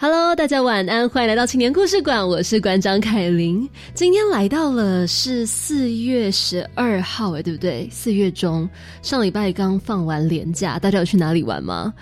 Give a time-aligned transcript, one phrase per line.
[0.00, 3.68] Hello，大家晚安，欢迎来到青年故事馆，我是馆长凯琳。
[3.94, 7.88] 今天来到了是四月十二号，哎，对不对？
[7.90, 8.70] 四月中，
[9.02, 11.92] 上礼拜刚放完年假，大家有去哪里玩吗？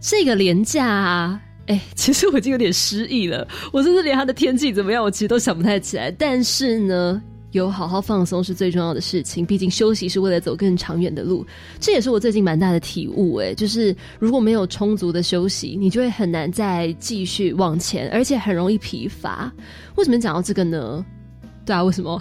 [0.00, 6.10] 这个年假，哎， 其实我已经有点失忆了，我甚至连它的天气怎么样，我其实都想不太起来。
[6.10, 7.22] 但是呢。
[7.54, 11.46] 有好好放松是最重要的事情，毕竟休息是为了走更长远的路。
[11.78, 19.52] 这也是我最近蛮大的体悟，哎，就是如果没有充足的休息，你就会很难再继续往前，而且很容易疲乏。
[19.94, 21.04] 为什么讲到这个呢？
[21.64, 22.20] 对啊，为什么？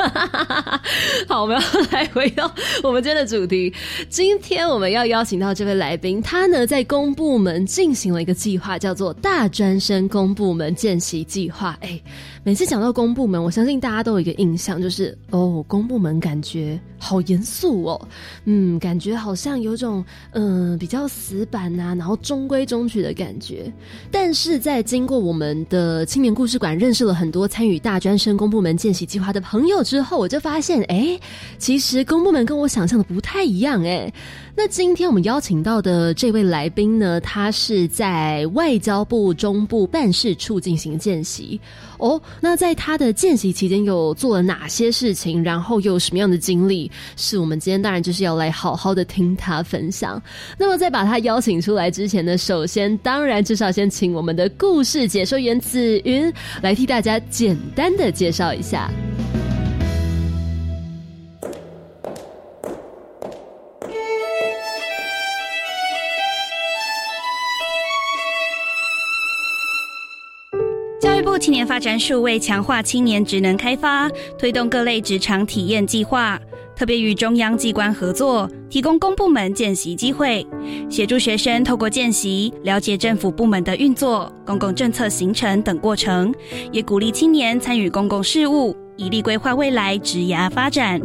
[1.28, 2.50] 好，我们要来回到
[2.82, 3.72] 我们今天的主题。
[4.08, 11.76] 今天我们要邀请到这位来宾，他呢在公部门进行了一个计划，叫做大专生公部门见习计划。
[11.80, 12.00] 哎，
[12.42, 18.08] 每次讲到公部门，我相信大家都有一个印象，就是哦，公部门感觉好严肃哦，
[18.46, 23.70] 嗯，感觉好像有种嗯比较死板呐，然后中规中矩的感觉。
[24.10, 29.82] 但是在经过我们的青年故事馆认识了很多参与大专生公部门见习计划的朋友。
[29.90, 31.18] 之后我就发现，哎，
[31.58, 34.12] 其实公部门跟我想象的不太一样，哎。
[34.56, 41.58] 那今天我们邀请到的这位来宾呢，他是在外交部中部办事处进行见习
[41.98, 42.20] 哦。
[42.40, 45.42] 那在他的见习期间，有做了哪些事情？
[45.42, 46.88] 然后又有什么样的经历？
[47.16, 50.22] 是我们今天当然就是要来好好的听他分享。
[50.56, 58.88] 那么在把他邀请出来之前呢，首先当然至少先请我们的故事解说员子云来替大家简单的介绍一下。
[71.50, 76.40] 青年发展署为强化青年职能开发，推动各类职场体验计划，
[76.76, 80.46] 特别与中央机关合作，提供公部门见习机会，
[80.88, 86.32] 协助学生透过见习了解政府部门的运作、公共政策形成等过程，
[86.70, 91.00] 也鼓励青年参与公共事务，以利规划未来职涯发展。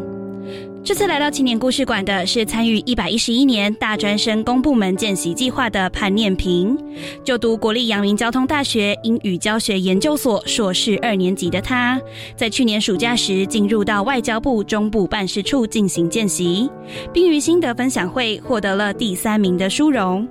[0.86, 6.78] 这次来到青年故事馆的是参与一百一十一年大专生公部门见习计划的潘念平，
[7.24, 12.00] 就读国立阳明交通大学英语教学研究所硕士二年级的他，
[12.36, 16.70] 在去年暑假时进入到外交部中部办事处进行见习，
[17.12, 20.28] 并于心得分享会获得了第三名的殊荣。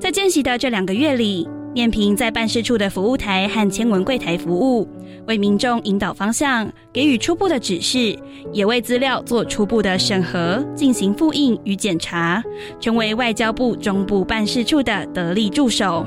[0.00, 4.88] 在见习的这两个月里，燕萍在办事处的服务台和签文柜台服务。
[5.26, 8.18] 为民众引导方向，给予初步的指示，
[8.50, 12.42] 也为资料做初步的审核，进行复印与检查，
[12.80, 16.06] 成为外交部中部办事处的得力助手。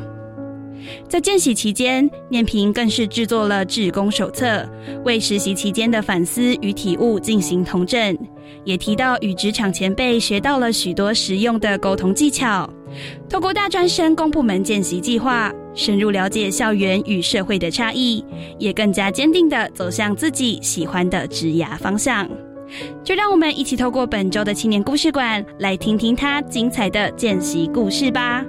[1.07, 4.67] 在见习期间，念平更是制作了志工手册，
[5.03, 8.17] 为实习期间的反思与体悟进行同证，
[8.63, 12.69] 也提到与职场前辈学到了许多实用的沟通技巧。
[13.29, 18.23] 透过大专生公部门见习计划，深入了解校园与社会的差异，
[18.57, 22.27] 也更加坚定的走向自己喜欢的职涯方向。
[23.03, 28.45] 就让我们一起透过本周的青年故事馆，来听听他精彩的见习故事吧。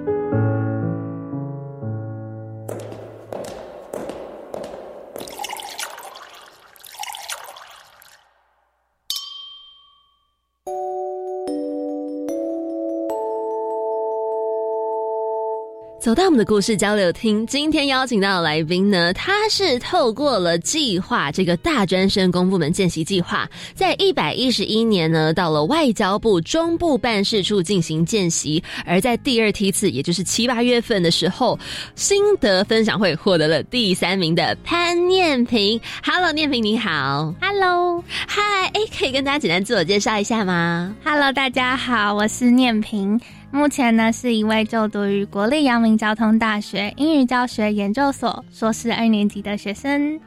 [16.11, 31.57] 走到我们的故事交流厅，今天邀请到的来宾呢，他是透过了计划这个大专生公部门见习计划，在一百一十一年呢，到了外交部中部办事处进行见习，而在第二梯次，也就是七八月份的时候，
[31.95, 35.79] 心得分享会获得了第三名的潘念平。
[36.03, 37.33] Hello，念平你好。
[37.39, 38.41] Hello，嗨，
[38.73, 43.17] 哎，可以跟大家简单自我介绍一下吗？Hello，大家好，我是念平。
[43.53, 50.19] 目前呢，是一位就读于国立阳明交通大学英语教学研究所硕士二年级的学生。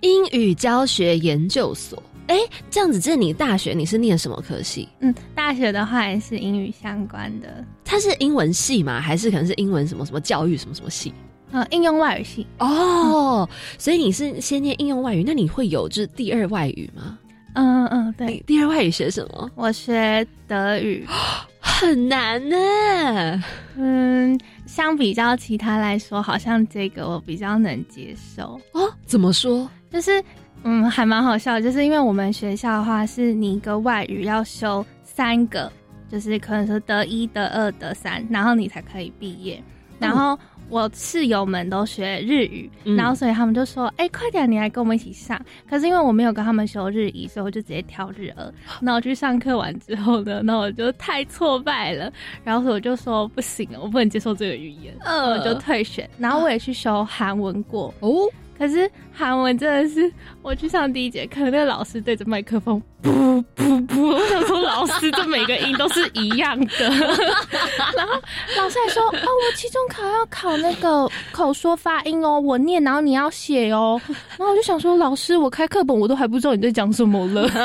[0.00, 2.02] 英语教学研究所。
[2.26, 2.36] 哎，
[2.70, 4.88] 这样子，这你大学你是念什么科系？
[4.98, 7.64] 嗯，大学的话也是英语相关的。
[7.84, 9.00] 它是英文系吗？
[9.00, 11.14] 还是可能是英文什么什么教育什么什么系？
[11.52, 12.44] 呃，应用外语系。
[12.58, 17.16] 哦，所以你是先念应用外语，那你会有就是第二外语吗？
[17.54, 18.42] 嗯嗯，对。
[18.46, 19.50] 第二外语学什么？
[19.54, 21.06] 我学德语，
[21.82, 23.44] 很难呢。
[23.76, 28.60] 嗯，相比较其他来说，好像这个我比较能接受。
[28.72, 29.68] 哦，怎么说？
[29.90, 30.22] 就是。
[30.64, 35.72] 嗯，还蛮好笑，就是因为我们学校的话，是你一个外语要修三个，
[36.08, 39.60] 就是可能是德一、德二、德三，然后你才可以毕业。
[39.98, 40.38] 然后
[40.72, 45.38] 我室友们都学日语，然后所以他们就说：“哎，快点，你来跟我们一起上。”
[45.68, 48.54] 可是因为我没有跟他们修日语，所以我就直接挑日二。
[48.80, 52.10] 那我去上课完之后呢，那我就太挫败了，
[52.42, 56.08] 然后我就说：“不行，我不能接受这个语言。”嗯，我就退学。
[56.16, 58.10] 然后我也去修韩文过哦。
[58.58, 66.88] 可是韩文真的是，我去上第一节课，那个老师对着麦克风，噗噗噗，我想说老师这每个音都是一样的，
[67.96, 68.14] 然后
[68.56, 74.00] 老师还说，哦，我期中考要考那个口说发音哦，我念，然后你要写哦，
[74.38, 77.60] 然后我就想说，老师，我开课本我都还不知道你在讲什么了，天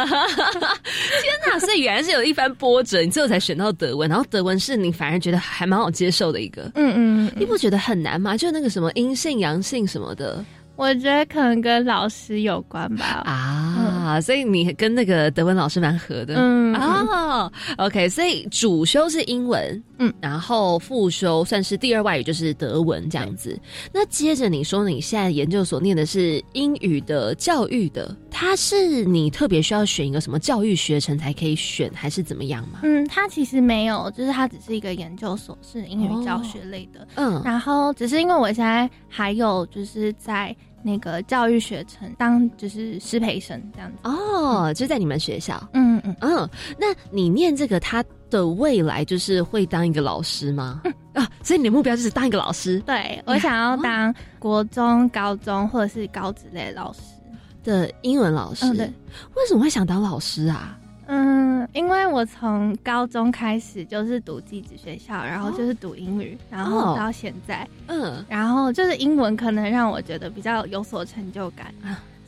[1.46, 1.60] 哪！
[1.60, 8.36] 所以原来是有一番波折，你最后才选到德文，然后德文是你反而觉得还蛮好接受的一个，嗯嗯，你不觉得很难吗？
[8.36, 10.44] 就那个什么阴性阳性什么的。
[10.78, 13.24] 我觉得可能跟老师有关吧。
[13.26, 16.36] 啊，所以你跟那个德文老师蛮合的。
[16.38, 23.60] 嗯哦，OK，所以主修是英文，嗯，然后复修算是第二外语就是德文这样子。
[23.92, 32.80] 那接着你说你现在研究所念的是英语的教育的，它是你特别需要选一个什么教育学程才可以选，还是怎么样吗？
[32.84, 37.08] 嗯，它其实没有，就是它只是一个研究所，是英语教学类的。
[37.16, 40.56] 嗯，然后只是因为我现在还有就是在。
[40.84, 46.50] 那个教育学程当就是师培生这样子哦，就在你们学校，嗯嗯嗯。
[46.80, 50.82] 那你念这个，他的未来就是会当一个老师吗？
[51.14, 52.80] 啊，所以你的目标就是当一个老师？
[52.82, 57.00] 对，我想要当国中、高中或者是高职类老师
[57.64, 58.72] 的英文老师。
[58.76, 58.86] 对，
[59.36, 60.78] 为什么会想当老师啊？
[61.10, 71.74] 嗯，因为我从高中开始就是读寄宿学校，然后就是读英语，然后到现在，嗯，然后就是英文可能让我觉得比较有所成就感，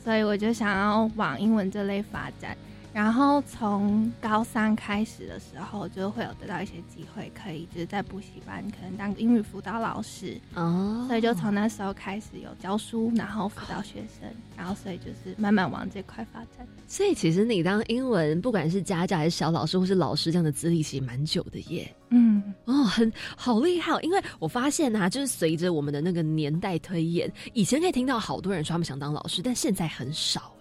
[0.02, 2.56] 所以我就想要往英文这类发展。
[2.92, 16.66] 然后从高三开始的时候，就会有得到一些机会，可以就是在补习班可能当英语辅导老师哦，所以就从那时候开始有教书，然后辅导学生，然后所以就是慢慢往这块发展。
[16.88, 21.94] 所以其实你当英文不管是家教还是小老师或是老师这样的资历，其实蛮久的耶。
[22.08, 30.52] 嗯，哦，很好厉害，因为我发现啊，就是随着我们的那个年代推演，以前可以听到好多人说他们想当老师，但现在很少。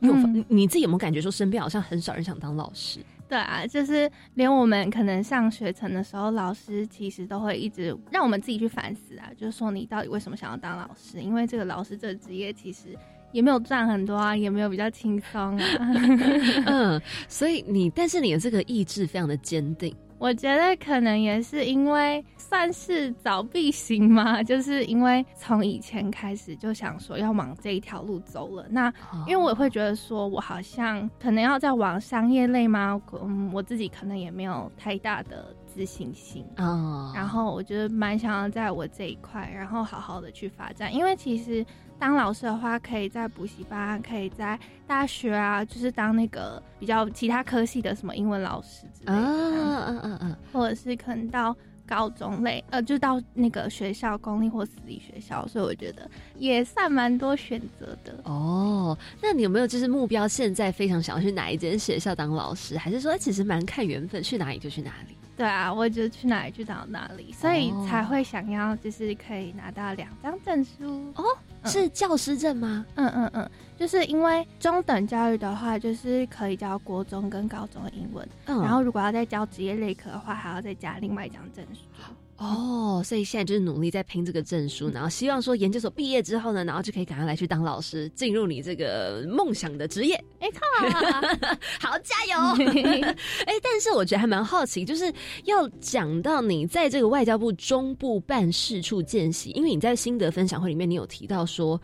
[0.00, 3.00] 有你你自己有没有感觉说身边好像很少人想当老师？
[3.28, 11.20] 对啊，就是连我们可能上学程的时候，老师其实都会一直让我们自己去反思啊，就是说你到底为什么想要当老师？
[11.20, 12.96] 因为这个老师这个职业其实
[13.32, 15.92] 也没有赚很多啊，也没有比较轻松啊。
[16.64, 19.94] 嗯，所以你但是你的这个意志非常的坚定。
[20.18, 28.66] 我觉得可能也是因为算是早必行嘛， 就是因为从以前开始就想说要往这一条路走了。
[28.68, 28.92] 那
[29.26, 33.00] 因为我会觉得说，我好像可能要再往商业类吗？
[33.22, 37.12] 嗯，我自己可能也没有太大的自信心啊。
[37.14, 41.64] 然后我觉得蛮想要在我这一块，然后好好的去发展，因为其实。
[41.98, 51.54] 当老师的话，可以在补习班，可以在大学啊，就是当那个比较其他科系的什么英文老师之类的，嗯嗯嗯嗯，或者是可能到
[51.86, 58.14] 高中类，呃，就到那个学校公立或私立学校，所以我觉得也算蛮多选择的。
[58.24, 60.28] 哦，那你有没有就是目标？
[60.28, 65.16] 现在非常想要去哪一间学校当老师，还是说其实蛮看缘分，去哪里就去哪里？
[65.36, 71.24] 对啊，我就去哪里就到哪里，所以才会想要就是可以拿到两张证书哦。
[71.64, 72.86] 是教师证吗？
[72.94, 81.80] 嗯嗯嗯，就是因为中等教育的话，就是可以教国中跟高中的英文，然后如果要再教职业类科的话，还要再加另外一张证书。
[82.38, 90.22] 哦，所以现在就是努力在拼这个证书，然后希望说研究所毕业之后呢，然后就可以赶快来去当老师，进入你这个梦想的职业。
[90.40, 90.60] 没错，
[91.80, 92.64] 好加油！
[93.44, 95.12] 哎，但是我觉得还蛮好奇，就是
[95.46, 101.80] 要讲到你在这个外交部中部办事处见习，因为你在心得分享会里面，你有提到说。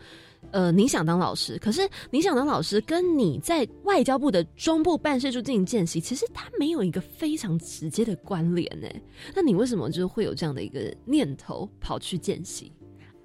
[0.51, 8.87] 呃，你想当老师，可是你想当老师，跟你在外交部的中部办事处进行见习，其实它没有一个非常直接的关联呢。
[9.35, 12.71] 那你为什么就会有这样的一个念头跑去见习？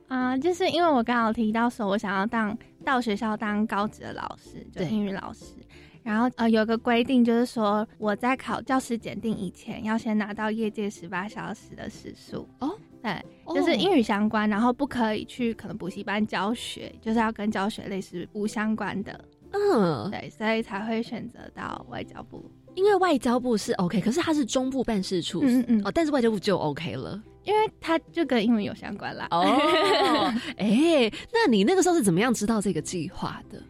[0.09, 5.55] 啊，就是因为我刚好提到说，我想要当到学校当高职的老师，就英语老师。
[6.03, 22.45] 然后呃有个规定就是说我在考教师检定以前要先拿到业界十八小时的时数哦，对，就是英语相关，然后不可以去可能补习班教学，就是要跟教学类似无相关的，嗯，对，所以才会选择到外交部。
[22.75, 27.21] 因为外交部是 OK，可是它是中部办事处，嗯嗯哦，但是外交部就 OK 了。
[27.43, 29.27] 因为它就跟英文有相关啦。
[29.31, 29.43] 哦，
[30.59, 33.61] 哎，那你那个时候是怎么样知道这个计划的？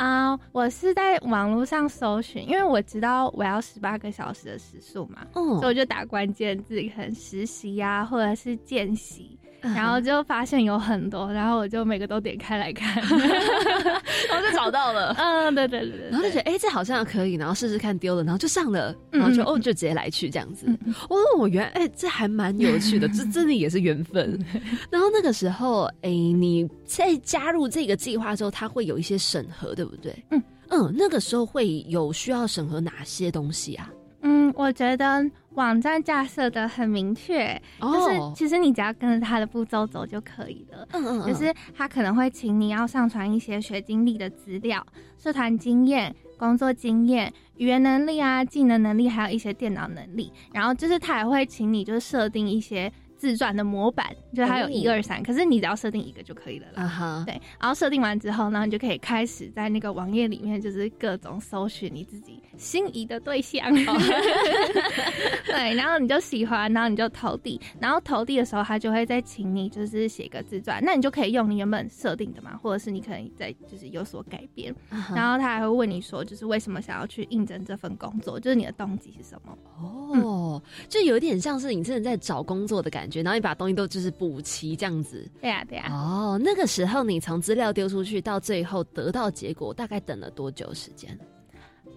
[0.00, 12.96] 啊我是在网络上搜寻，因为我知道我要十八个小时的时数嘛，哦所以我就打关键字，可能实习呀、或者是见习，嗯然后就发现有很多，然后我就每个都点开来看，
[14.28, 15.14] 然后就找到了。
[15.18, 20.66] 嗯，对对对对，然后就觉得哎、诶这好像可以，然后试试看丢了，然后就上了，然后就、哦就直接来去这样子。
[21.08, 24.38] 哦，我原来哎、这还蛮有趣的，这真的也是缘分。
[24.90, 30.12] 然后那个时候哎、你在加入这个计划之后，它会有一些审核，对不对？
[30.30, 33.90] 嗯嗯，那个时候会有需要审核哪些东西啊？
[34.22, 40.86] 嗯，我觉得网站架设的很明确，就是哦其实你只要跟着他的步骤走就可以了。
[40.92, 44.84] 嗯嗯嗯，就是他可能会请你要上传一些学经历的资料、
[45.18, 50.32] 社团经验、工作经验、语言能力啊、技能能力，还有一些电脑能力。
[50.52, 52.90] 然后就是他也会请你就是设定一些
[53.20, 56.84] 自传的模板，就是它有哦一二三，可是你只要设定一个就可以了啦。
[56.84, 63.62] 啊哈，对，然后设定完之后呢，你就可以开始在那个网页里面，就是各种搜寻你自己心仪的对象。
[65.44, 74.74] 对，然后你就喜欢，然后你就投递，然后投递的时候，他就会再请你就是写个自传，那你就可以用你原本设定的嘛，或者是你可以再就是有所改变。
[75.14, 79.58] 然后他还会问你说，就是为什么想要去应征这份工作，就是你的动机是什么？
[79.78, 85.28] 哦，就有点像是你真的在找工作的感觉，然后你把东西都就是补齐这样子。
[85.40, 91.18] 对呀、对呀、哦，那个时候你从资料丢出去到最后得到结果，大概等了多久时间？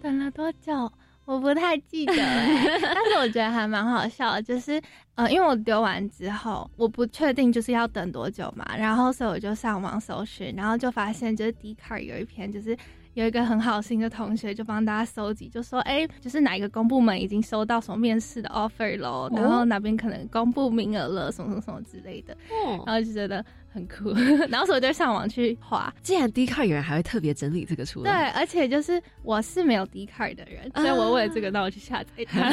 [0.01, 0.91] 等了多久？
[1.25, 4.81] 我不太记得、欸， 但是我觉得还蛮好笑的，就是
[5.15, 12.75] 呃，因为我丢完之后，我不确定就是要等多久嘛，然后所以我就上网搜寻，然后就发现就是 d a r 有一篇就是。
[13.13, 22.33] 有一个很好心的同学就帮大家搜集，就说：“哎、就是哪一个公部门已经收到什么面试的 offer 喽，然后哪边可能公布名额了，什么什么什么之类的。”
[22.65, 23.43] 哦，然后就觉得
[23.73, 24.13] 很酷，
[24.49, 32.51] 然后所以我就上网去划，既然 D 卡有人还会特别整理这个出来对，来，而且就是我是没有 D card 的人，所以我为了这个，那我去下载它。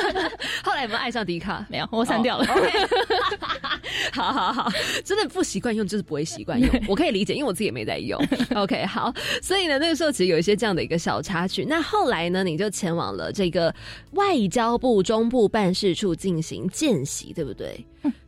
[0.64, 1.66] 后来有没有爱上 D 卡？
[1.68, 2.46] 没有，我删掉了。
[2.46, 2.54] 哦
[4.12, 4.70] 好好好，
[5.04, 8.20] 真的不习惯用就是不会习惯用，我可以理解，因为我自己也没在用。
[8.54, 11.64] OK，好，所以呢，那个时候其实有一些这样的一个小插曲。
[11.68, 13.74] 那后来呢，你就前往了这个
[14.12, 17.84] 外交部中部办事处进行见习，对不对？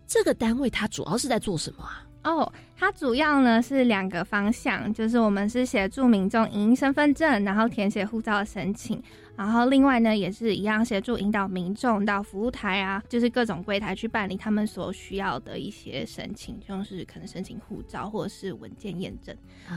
[0.07, 2.06] 这个单位它主要是在做什么啊？
[2.27, 9.01] 哦，它主要呢是两个方向，就是我们是协助民众影印身份证，然后填写护照的申请，
[9.37, 19.33] 然后另外呢也是一样协助引导民众到服务台啊，就是各种柜台去办理他们所需要的一些申请，就是可能申请护照或者是文件验证。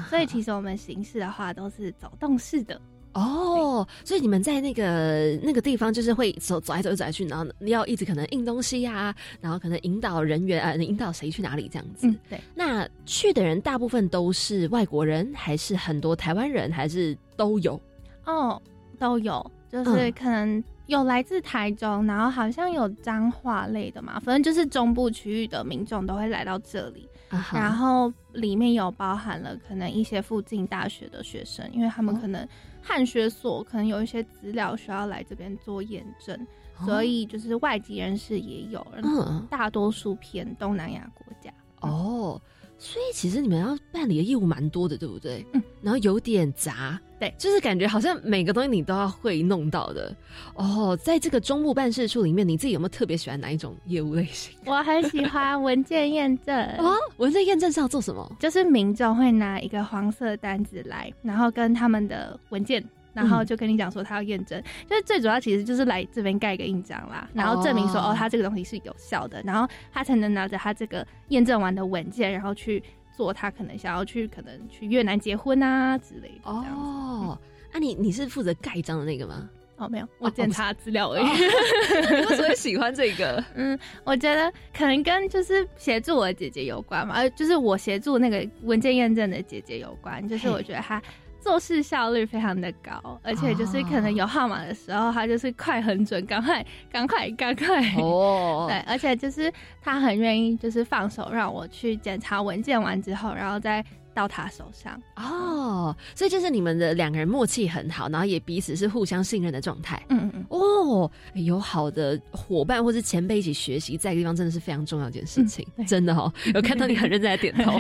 [0.10, 2.82] 所以其实我们形式的话都是走动式的。
[3.14, 12.08] 哦，所以你们在那个那个地方，就是会走走来走去走来去，然后你要一直可能印东西呀、然后可能引导人员啊，引导谁去哪里这样子。
[12.08, 12.40] 嗯，对。
[12.54, 17.80] 那去的人大部分都是外国人，还是很多台湾人，还是都有？
[18.26, 18.62] 哦，
[19.00, 27.10] 都有，就是嗯可能有来自台中，然后好像有彰化类的嘛，反正就是中部区域的民众都会来到这里，
[27.54, 32.20] 然后里面有包含了可能一些附近大学的学生，因为他们哦。
[32.20, 32.48] 可能
[32.82, 36.48] 汉学所可能有一些资料需要来这边做验证，
[36.86, 39.46] 所以就是外籍人士也有，嗯。
[39.50, 41.52] 大多数偏东南亚国家。
[41.82, 42.42] 哦，
[42.82, 45.46] 所以其实你们要办理的业务蛮多的，对不对？
[45.52, 50.16] 嗯，然后有点杂，对就是感觉好像每个东西你都要会弄到的。
[50.56, 54.58] 哦，在这个中部办事处里面，你自己有没有特别喜欢哪一种业务类型？
[54.66, 56.58] 我很喜欢文件验证。
[56.78, 58.32] 哦，文件验证是要做什么？
[58.40, 62.82] 就是民众会拿一个黄色单子来，然后跟他们的文件，
[63.14, 72.82] 然后就跟你讲说他要验证，就是最主要其实就是来这边盖一个印章啦，然后证明说哦哦他这个东西是有效的，然后他才能拿着他这个验证完的文件，然后去
[73.16, 76.52] 做他可能想要去可能去越南结婚啊之类的。
[76.52, 77.38] 哦，
[77.72, 79.50] 啊你你是负责盖章的那个吗？
[79.78, 81.24] 哦，没有，我检查资料而已。
[82.20, 83.42] 你为什么喜欢这个？
[83.56, 91.02] 嗯，我觉得可能跟就是协助我的姐姐有关嘛，呃，就是我协助那个文件验证的姐姐有关，就是我觉得她
[91.40, 97.82] 做事效率非常的高，而且就是可能有号码的时候，他就是快很准，赶快赶快赶快。
[97.98, 103.84] 哦， 对，而且就是他很愿意，就是放手让我去检查文件完之后，然后再
[104.20, 105.02] 到他手上。
[105.16, 110.04] 哦，哦，所以就是你们的两个人默契很好，然后也彼此是互相信任的状态。
[110.10, 116.32] 嗯嗯哦，有好的伙伴或是前辈一起学习，在一个地方真的是非常重要一件事情，嗯真的哦。
[116.54, 117.80] 有看到你很认真在点头。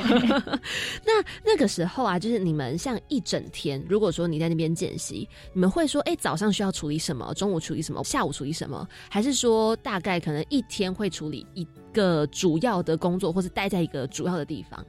[1.05, 14.85] 那那个时候啊，就是你们像一整天，如果说你在那边见习，你们会说，哎、早上需要处理什么，中午处理什么，下午处理什么，还是说大概可能一天会处理一个主要的工作，或是待在一个主要的地方？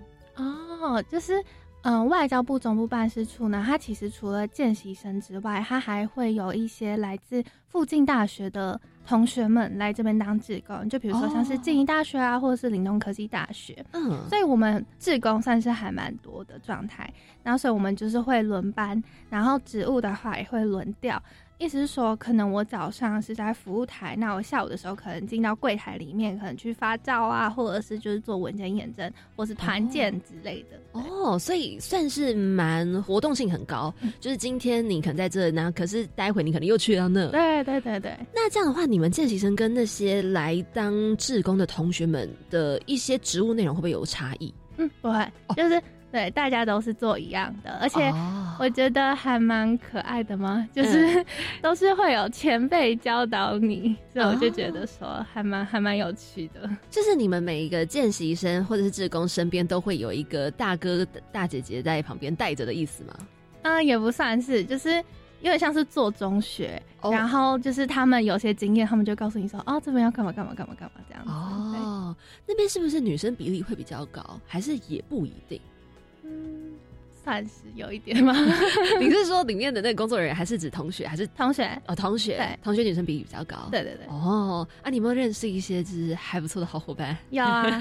[0.80, 1.38] 哦，就是
[1.82, 13.84] 嗯、呃外交部总部办事处呢，它其实除了见习生之外，它还会有一些来自附近大学的同学们来这边当志工，就比如说像是哦静宜大学啊，或者是岭东科技大学。
[13.92, 21.22] 嗯，所以我们志工算是还蛮多的状态，然后所以我们就是会轮班，然后职务的话也会轮调。
[21.60, 30.80] 意思是说，可能我早上是在服务台，那我下午的时候可能进到柜台里面，可能去发照啊，或者是就是做文件验证，或是团建之类的。
[30.92, 33.92] 哦，所以算是蛮活动性很高。
[34.20, 37.28] 就是今天你可能在这，那可是待会你可能又去到那。
[37.28, 44.52] 对对对对，那这样的话，你们见习生跟那些来当志工的同学们的一些职务内容会不会有差异？
[44.78, 51.24] 嗯，不会，就是对，大家都是做一样的，而且哦我觉得还蛮可爱的嘛，就是、
[51.62, 56.68] 都是会有前辈教导你，所以我就觉得说还蛮还蛮有趣的。
[56.90, 63.14] 就是你们每一个见习生或者是志工身边都会有一个大哥大姐姐在旁边带着的意思吗？
[63.62, 64.90] 嗯，也不算是，就是
[65.40, 71.30] 因为像是做中学，哦然后就是他们有些经验，他们就告诉你说，哦，这边要干嘛干嘛干嘛干嘛这样子。
[71.72, 72.14] 对哦，
[72.46, 75.60] 那边是不是女生比例会比较高，还是也不一定？
[77.30, 78.34] 嗯，算是有一点吗。
[78.98, 82.36] 你是说里面的那个工作人员，还是指同学，还是同学，哦同学？
[82.36, 83.68] 对同学女生比例比较高。
[83.70, 87.16] 对对对，哦，啊，你有没有认识一些就是还不错的好伙伴？
[87.30, 87.62] 有啊。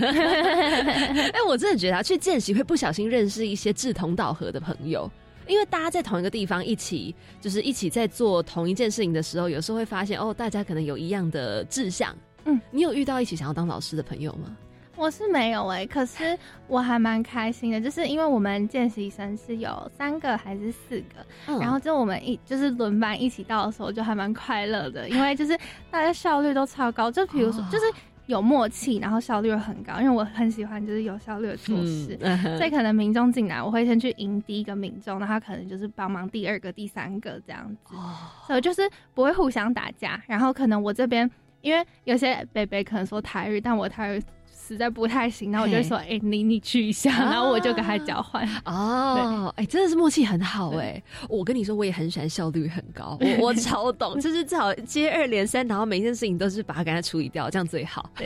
[1.34, 5.10] 哎、我真的觉得啊，去见习会不小心认识一些志同道合的朋友，
[5.48, 12.16] 因为大家在同一个地方一起，就是一起在做同一件事情的时候，有时候会发现哦，大家可能有一样的志向。
[12.46, 14.56] 嗯，你有遇到一起想要当老师的朋友吗？
[15.00, 25.58] 我是没有哎、可是我还蛮开心的，就是因为我们见习生是有三个还是四个，嗯然后就我们一就是轮班一起到的时候，就还蛮快乐的，因为就是
[25.90, 27.86] 大家效率都超高，就比如说、哦就是
[28.26, 32.16] 有默契，然后效率又很高，因为我很喜欢就是有效率的做事。
[32.22, 37.96] 嗯所以可能民众进来，我会先去迎第一个民众，那他可能就是帮忙第二个、第三个这样子。
[37.96, 38.14] 哦，
[38.46, 38.82] 所以就是
[39.16, 41.28] 不会互相打架，然后可能我这边
[41.62, 44.22] 因为有些北北可能说台语，但我台语
[44.74, 48.48] 实在不太行，然后我就会说，哎、你你去一下，然后我就跟他交换。
[48.66, 58.10] 哦，哎、真的是默契很好哎、我跟你说，我也很喜欢效率很高， 我我超懂，就是最好接二连三，然后每一件事情都是把它给它处理掉，这样最好。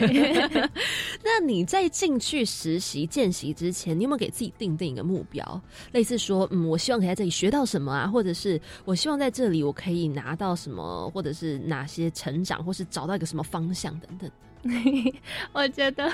[1.24, 5.60] 那你在进去实习见习之前，你有没有给自己定定一个目标？
[5.92, 14.30] 类似说，嗯，我希望可以在这里学到什么啊，或者是我希望在这里我可以拿到什么，或者是哪些成长，或是找到一个什么方向等等。
[15.52, 16.10] 我觉得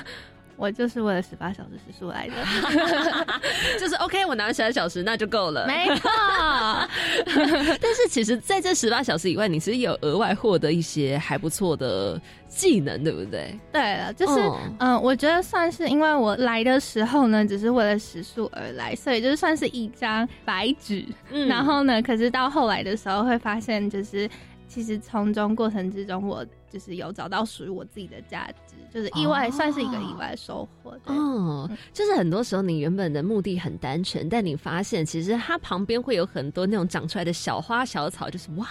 [0.56, 2.34] 我就是为了十八小时时数来的，
[3.80, 5.66] 就是 OK，我拿了十二小时那就够了。
[5.66, 6.10] 没错。
[7.80, 13.58] 但是其实在这十八小时以外，你其实有额外获得一些还不错的技能，对不对？
[13.72, 21.02] 对了，就是哦嗯、我觉得算是因为我来的时候呢，只是为了时数而来，所以就是算是一张白纸。
[21.30, 24.28] 嗯然后呢，可是到后来的时候会发现，就是
[24.70, 30.96] 其实从中过程之中，我就是有找到属于我自己的价值，就是意外、哦算是一个意外收获。
[31.06, 38.68] 哦，就是很多时候你原本的目的很单纯，但你发现其实它旁边会有很多那种长出来的小花小草，就是哇，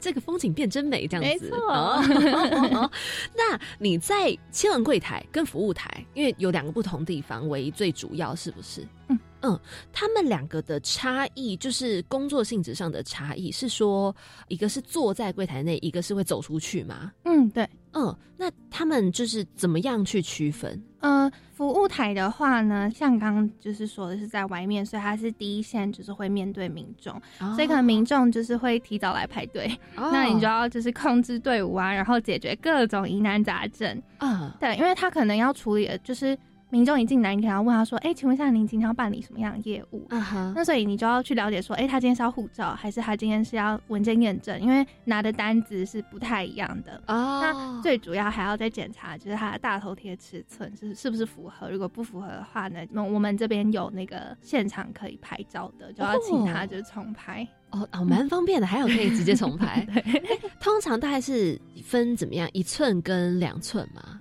[0.00, 1.44] 这个风景变真美这样子。
[1.44, 2.90] 没错哦
[3.36, 8.86] 那你在签文柜台跟服务台，因为有两个不同地方为最主要，是不是？
[9.08, 9.58] 嗯嗯，
[9.92, 14.14] 他们两个的差异就是工作性质上的差异，是说
[14.48, 17.12] 一个是坐在柜台内，一个是会走出去吗？
[17.24, 17.68] 嗯，对。
[17.94, 20.82] 嗯，那他们就是怎么样去区分？
[21.00, 27.20] 呃，服务台的话呢，像刚刚就是说的是在外面，所以它是第一线，就是会面对民众，
[27.54, 34.02] 所以可能民众就是会提早来排队，哦那你就要就是控制队伍啊，然后解决各种疑难杂症。
[34.16, 36.34] 啊，对，因为他可能要处理的就是
[36.72, 44.58] 民众一进来，你可能要问他说：“哎、请问一下，您今天要办理什么样的业务？”啊哈，那所以你就要去了解说，哎、他今天是要护照，还是他今天是要文件验证？
[44.58, 46.96] 因为拿的单子是不太一样的。
[47.08, 51.68] 哦那最主要还要再检查，就是他的大头贴尺寸是是不是符合。
[51.68, 57.46] 如果不符合的话呢，那我们这边有那个现场可以拍照的，就要请他就是重拍。
[57.72, 59.86] 哦哦，蛮方便的，还有可以直接重拍。
[59.92, 60.22] 对，
[60.58, 64.18] 通常大概是分怎么样，一寸跟两寸嘛？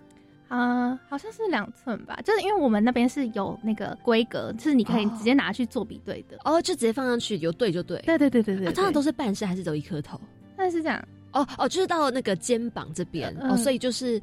[0.51, 6.37] 啊、好像是两寸吧，就是因为我们那边是有那个规格，就是你可以直接拿去做比对的。
[6.43, 7.97] 哦，就直接放上去，有对就对。
[8.05, 10.19] 对对对对对啊，通常都是，半身还是只有一颗头？
[10.57, 14.21] 但是这样，哦哦，就是到那个肩膀这边、嗯哦，所以就是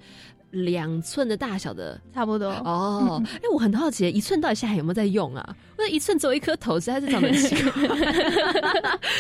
[0.51, 1.99] 两寸的大小的。
[2.13, 2.49] 差不多。
[2.49, 5.57] 哦，哎、我很好奇，一寸到底现在还有没有在用啊？
[5.79, 7.73] 因为一寸只有一颗头，实在是长得很奇怪。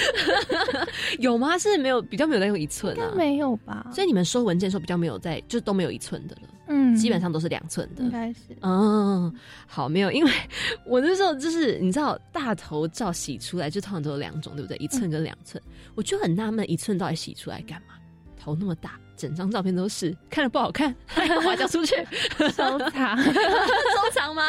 [1.20, 1.56] 有吗？
[1.56, 3.02] 是没有，比较没有在用一寸啊。
[3.02, 3.86] 应该没有吧？
[3.94, 8.10] 所以你们收文件的时候比较没有在，就都没有一寸的了，嗯基本上都是两寸的应。
[8.10, 8.40] 该是。
[8.60, 9.32] 嗯，
[9.66, 10.30] 好，没有，因为
[10.86, 14.76] 我那时候就是你知道大头照洗出来就通常都有两种，对不对？
[14.78, 15.62] 一寸跟两寸，
[15.94, 17.94] 我就很纳闷，一寸到底洗出来干嘛？
[18.40, 20.94] 头那么大，整张照片都是，看着不好看，
[21.42, 21.96] 划掉出去，
[22.54, 23.18] 收藏。
[23.24, 24.44] 收藏吗？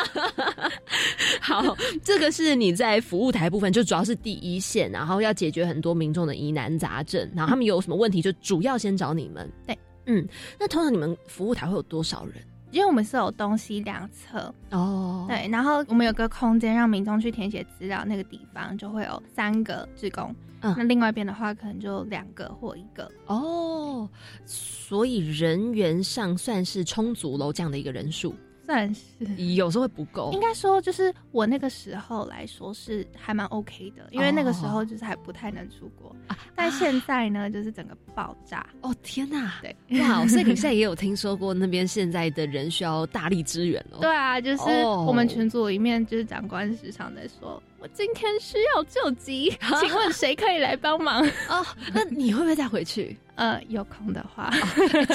[1.41, 9.51] 好，这个是你在服务台部分，就主要是第一线，然后要解决很多民众的疑难杂症，然后他们有什么问题，就主要先找你们。
[9.65, 9.77] 对，
[10.09, 10.27] 嗯，
[10.59, 12.35] 那通常你们服务台会有多少人？
[12.71, 20.75] 因为我们是有东西两侧，哦，对，然后我们有个空间让民众去填写资料，那个地方就会有三个职工，嗯。
[20.77, 24.07] 那另外一边的话可能就两个或一个，哦，
[24.45, 28.35] 所以人员上算是充足喽，这样的一个人数，
[28.69, 29.25] 算是。
[29.55, 30.39] 有时候会不够应。
[30.39, 36.15] 该说，就是我那个时候来说是还蛮 OK 的，因为那个时候就是还不太能出国。
[36.27, 38.65] 啊但现在呢，就是整个爆炸。
[38.81, 39.55] 哦天哪！
[39.61, 43.97] 对，哇，所以你现在也有听说过那边现在的人需要大力支援哦。
[44.01, 51.21] 对啊，就是哦我们群组里面，就是长官时常在说，我今天需要救急，请问谁可以来帮忙？
[51.47, 53.17] 哦，那你会不会再回去？
[53.35, 54.51] 呃，有空的话，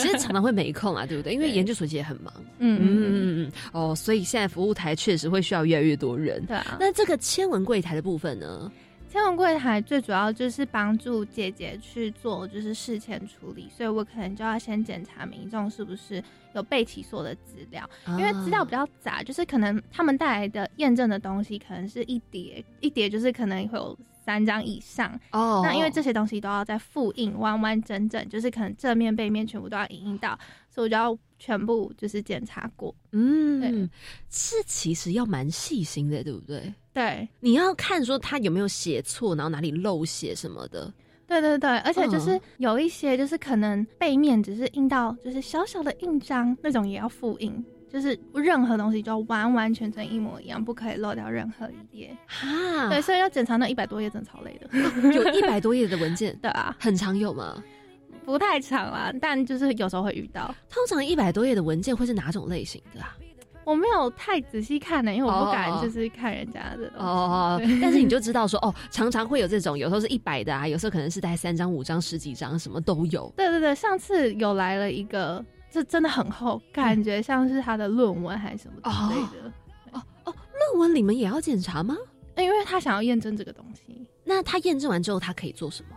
[0.01, 1.35] 其实常常会没空啊，对不对？
[1.35, 2.33] 因为研究所其实也很忙。
[2.59, 3.53] 嗯嗯嗯，嗯嗯嗯。
[3.73, 6.43] 哦，所以现在服务台确实会需要越来越多人。
[6.47, 6.79] 对啊。
[6.81, 8.73] 那这个签文柜台的部分呢？
[9.15, 16.21] 天文柜台最主要就是帮助姐姐去做就是事前处理，所以我可能就要先检查民众是不是
[16.53, 25.09] 有被起诉的资料，因为资料比较杂，就是可能他们带来的验证的东西可能是一叠一叠，就是可能会有三张以上。
[25.31, 30.37] 哦那因为这些东西都要在复印完完整整，就是可能正面背面全部都要影印到，
[30.69, 32.93] 所以我就要全部就是检查过。
[33.13, 33.89] 嗯对，
[34.29, 36.75] 这其实要蛮细心的，对不对？
[36.95, 40.91] 对，你要看说他有没有写错，然后哪里漏写什么的。
[41.27, 52.17] 对对对，而且就是嗯有一些就是可能背面只是印到就是小小的印章那种也要复印，就是任何东西就要完完全全一模一样，不可以漏掉任何一页。
[52.27, 54.69] 哈，对，所以要检查那一百多页真的超累的。
[55.13, 57.61] 有一百多页的文件， 对啊，很常有吗？
[58.25, 60.55] 不太长啦，但就是有时候会遇到。
[60.71, 63.17] 通常一百多页的文件会是哪种类型的啊？
[63.65, 66.93] 我没有太仔细看呢、因为我不哦敢就是看人家的。
[66.99, 73.33] 哦，对 但是你就知道说，哦，常常会有这种，有时候是一百的啊，有时候可能是带三张、五张、十几张，什么都有。
[73.37, 79.53] 对对对，上次有来了一个，这真的很厚，感觉像是他的论文还是什么之类的。
[79.93, 80.35] 哦哦
[80.73, 81.97] 论文你们也要检查吗？
[82.37, 85.97] 因为他想要验证这个东西，那他验证完之后，他可以做什么？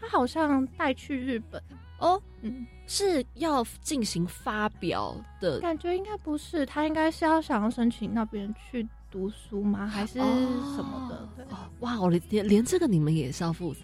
[0.00, 1.60] 他好像带去日本。
[1.98, 9.86] 哦，嗯，是要进行发表的感觉应该不是，他应该是要想要申请那边去读书吗？
[9.86, 11.46] 还是什么的？
[11.80, 13.82] 哇，我连连这个你们也是要负责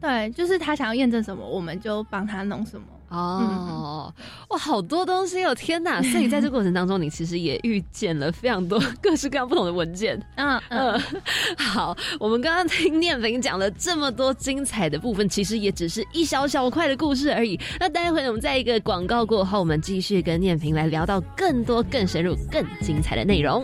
[0.00, 2.86] 对，就是他想要验证什么，我们就帮他弄什么。
[3.08, 4.12] 哦。
[4.48, 6.02] 哇，好多东西哦，天哪！
[6.02, 10.20] 所以在这个过程当中，你其实也遇见了非常多各式各样不同的文件。
[10.36, 11.22] 嗯嗯，嗯，
[11.56, 17.58] 好，我们刚刚听念平讲了这么多精彩的部分，其实也只是一小小块的故事而已。
[17.78, 23.62] 那待会我们在一个广告过后，我们继续跟念平来聊到更多、更深入、更精彩的内容。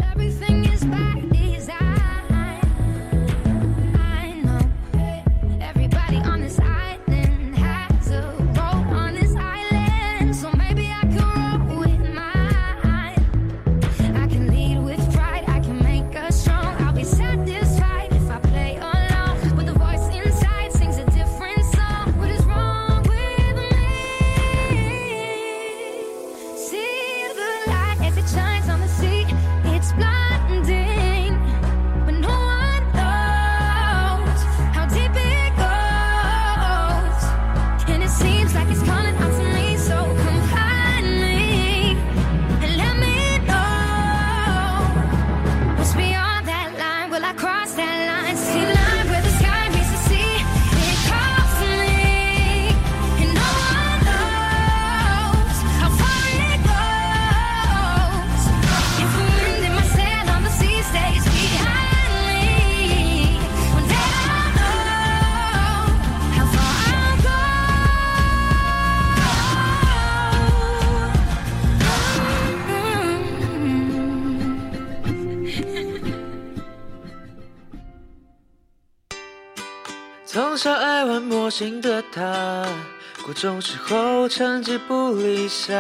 [83.33, 85.75] 国中时候成绩不理想，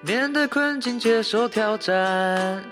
[0.00, 2.62] 面对困境接受挑战，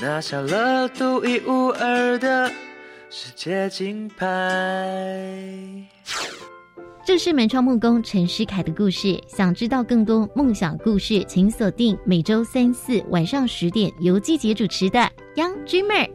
[0.00, 2.48] 拿下了独一无二的
[3.10, 4.24] 世界金牌。
[7.04, 9.20] 这是门窗木工陈诗凯的故事。
[9.26, 15.00] 想知道更多梦想故事，请锁定每周三四晚上十点由季杰主持的
[15.34, 16.06] 《Young Dreamer》。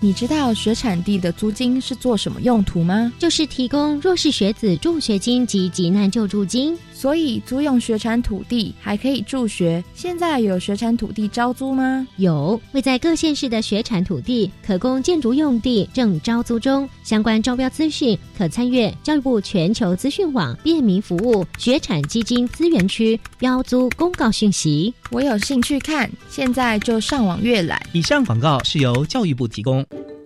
[0.00, 3.12] 你知道学产地的租金是做什么用途吗？
[3.18, 6.78] 就是提供弱势学子助学金及急难救助金。
[6.92, 9.82] 所以租用学产土地还可以助学。
[9.94, 12.04] 现在有学产土地招租吗？
[12.16, 16.88] 有，位在各县市的学产土地可供建筑用地正招租中。
[17.04, 24.92] 相关招标资讯可参阅教育部全球资讯网便民服务学产基金资源区标租公告讯息。
[25.12, 27.80] 我有兴趣看，现在就上网阅览。
[27.92, 29.86] 以上广告是由教育部提供。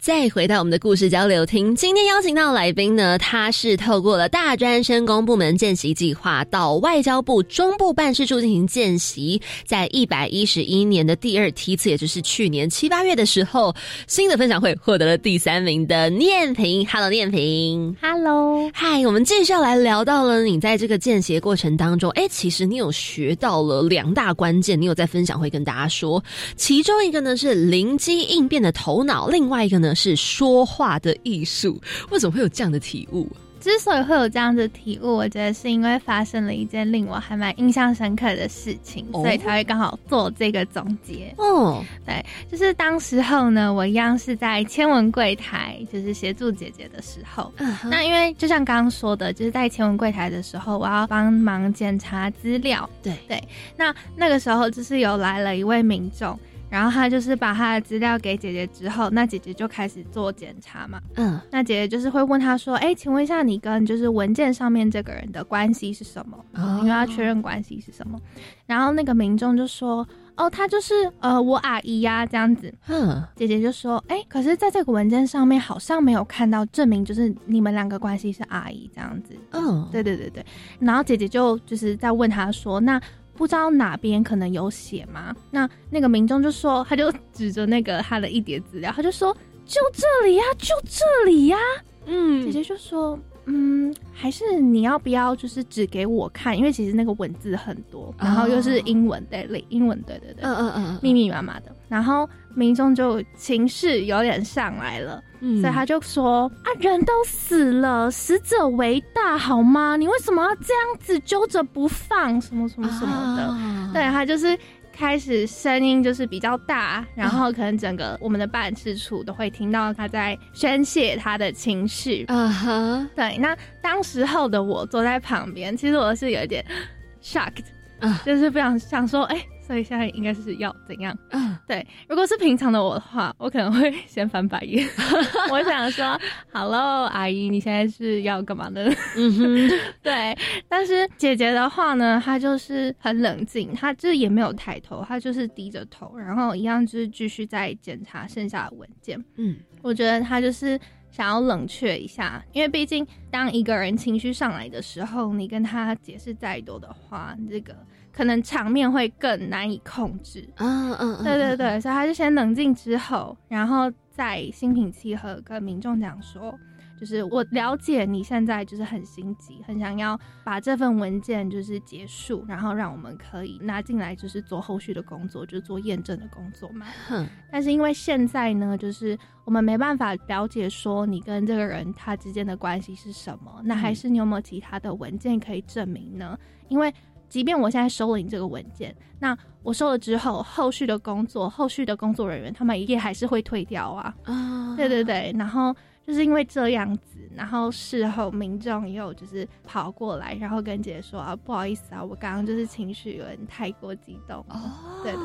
[0.00, 13.74] 再回到我们的故事交流厅，今天邀请到来宾呢，他是透过了大专生工部门见习计划到外交部中部办事处进行见习，在一百一十一年的第二梯次，也就是去年七八月的时候，
[14.06, 16.86] 新的分享会获得了第三名的念平。
[16.86, 17.96] Hello，念平。
[18.00, 26.22] Hello，嗨，我们继续要来聊到了你在这个见习过程当中，哎，其实你有学到了两大关键，你有在分享会跟大家说，
[26.54, 29.88] 其中一个呢是灵机应变的头脑，另外一个呢。
[29.98, 31.80] 是说话的艺术，
[32.10, 33.28] 为什么会有这样的体悟？
[33.60, 41.34] 之所以会有这样的体悟，我觉得是因为发生了一件令我还蛮印象深刻的事情，哦、所以才会刚好做这个总结。
[41.38, 47.52] 哦，对，就是当时候呢，我一样是在签文柜台，就是协助姐姐的时候。
[47.56, 52.88] 嗯、那因为就像刚刚说的，就是在签文柜台的时候，我要帮忙检查资料。
[53.02, 53.42] 对对，
[53.76, 56.38] 那那个时候就是有来了一位民众。
[56.70, 61.00] 然后他就是把他的资料给姐姐之后，那姐姐就开始做检查嘛。
[61.16, 66.36] 嗯，那姐姐就是会问他说：“哎，请问一下，你跟就是文件上面这个人的关系是什么？
[66.54, 68.18] 哦、因为要确认关系是什么。”
[68.66, 80.44] 然后那个民众就说：“哦，他就是呃我阿姨呀、啊，这样子。”嗯，姐姐就说：“哎，可是在这个文件上面好像没有看到证明，就是你们两个关系是阿姨这样子。”嗯，对对对对。
[80.80, 83.00] 然后姐姐就就是在问他说：“那？”
[83.38, 85.34] 不知道哪边可能有写吗？
[85.52, 89.32] 那那个民众就说，他就指着那个他的一叠资料，他就说
[89.64, 91.86] 就这里呀、啊，就这里呀、啊。
[92.06, 96.58] 嗯，姐姐就说，嗯，还是你要不要就是指给我看？
[96.58, 101.74] 因为其实那个文字很多，然后又是英文的，对，英文，对对对，嗯嗯嗯，密密麻麻的。
[101.88, 105.22] 然后民众就情绪有点上来了。
[105.40, 109.96] 嗯，所以他就说啊，人都死了，死者为大，好吗？
[109.96, 112.40] 你为什么要这样子揪着不放？
[112.40, 113.42] 什么什么什么的？
[113.42, 114.58] 啊、对他就是
[114.92, 122.24] 开始声音就是比较大，然后可能整个我们的办事处都会听到他在宣泄他的情绪。
[122.28, 123.38] 啊哈，对。
[123.38, 126.64] 那当时候的我坐在旁边，其实我是有一点
[127.22, 127.64] shocked，
[128.00, 129.48] 啊，就是不想想说，哎、欸。
[129.68, 131.14] 所以现在应该是要怎样？
[131.30, 131.86] 嗯，对。
[132.08, 134.88] 如果是平常的我的话，我可能会先翻白眼。
[135.52, 136.18] 我想说
[136.50, 138.90] ，Hello，阿姨，你现在是要干嘛呢？
[139.14, 139.70] 嗯哼，
[140.02, 140.34] 对。
[140.70, 149.22] 但是姐姐的话呢，她就是很冷静，她就是也没有抬头，她就是低着头，然后一样就是继续在检查剩下的文件。
[149.36, 157.76] 嗯，我觉得她就是想要冷却一下，因为毕竟当一个人情绪上来的时候，你跟他解释再多的话，这个。
[158.18, 166.52] 可能场面会更难以控制，嗯嗯，对对对，所以他就先冷静之后，然后再心平气和跟民众讲说，
[166.98, 176.86] 就是我了解你现在就是很心急，很想要把这份文件就是结束，然后让我们可以拿进来，就是做后续的工作，就是做验证的工作嘛。
[177.06, 186.36] 哼，但是因为现在呢，就是我们没办法了解说你跟这个人他之间的关系是什么，那还是你有没有其他的文件可以证明呢？
[186.66, 186.92] 因为
[187.28, 194.14] 即便我现在收了你这个文件，那我收了之后，后续的工作，后续的工作人员他们也还是会退掉啊。
[194.24, 195.74] 啊，对对对，然后
[196.06, 204.38] 就是因为这样子，然后事后民众也有就是跑过来，然后跟姐姐说啊，不好意思啊，我刚刚就是情绪有点太过激动。
[204.48, 205.20] 哦，对对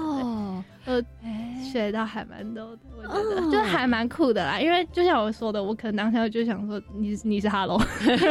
[0.86, 4.60] 对，呃，学到还蛮多的，我觉得、哦就还蛮酷的啦。
[4.60, 7.82] 因为就像我说的，我可能当下就想说，你你是 Hello，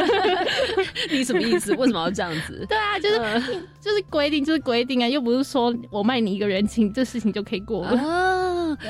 [1.11, 1.73] 你什么意思？
[1.75, 2.65] 为什么要这样子？
[2.69, 3.17] 对啊，就是、
[3.79, 7.97] 就是规定就是规定啊，又不是说我卖你一个人情，这事情就可以过了。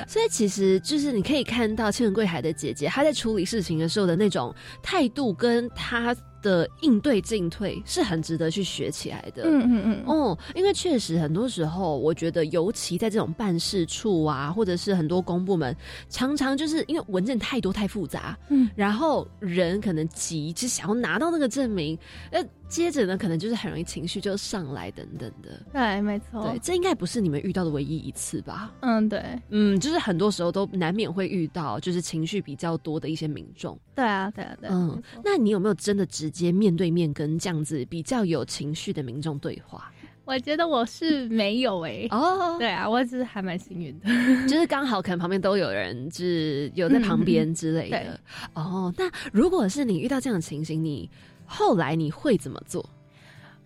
[0.08, 9.42] 所以其实就是你可以看到千文贵海的姐姐，她在处理事情的时候的那种态度，跟她的应对进退是很值得去学起来的。
[9.46, 15.76] 嗯嗯嗯，哦，因为确实很多时候，我觉得尤其在这种办事处啊，或者是很多公部门，
[16.10, 21.98] 常常就是因为文件太多太复杂，嗯，然后人可能急，只想要拿到那个证明，
[22.32, 25.62] 呃，接着呢，可能就是很容易情绪就上来等等的。
[25.72, 28.74] 对，没错，对，这应该不是你们遇到的唯一一次吧？
[28.82, 33.80] 嗯，对，嗯，就是很多时候都难免会遇到，就是情绪比较多的一些民众。
[33.96, 39.90] 对啊，对啊，对啊，嗯，那你有没有真的直接面对面跟这样子比较有情绪的民众对话？
[40.26, 44.08] 我觉得我是没有诶、哦，对啊，我只是还蛮幸运的，
[44.48, 48.20] 就是刚好可能旁边都有人，就是有在旁边之类的。
[48.56, 51.10] 嗯哦，那如果是你遇到这样的情形，你
[51.46, 52.90] 后来你会怎么做？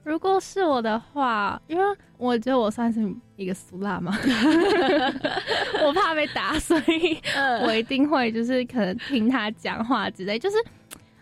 [0.04, 1.84] 如果是我的话，因为
[2.18, 4.18] 我觉得我算是一个俗辣嘛，
[5.86, 7.20] 我怕被打，所以
[7.68, 10.58] 我一定会就是可能听他讲话之类，就是。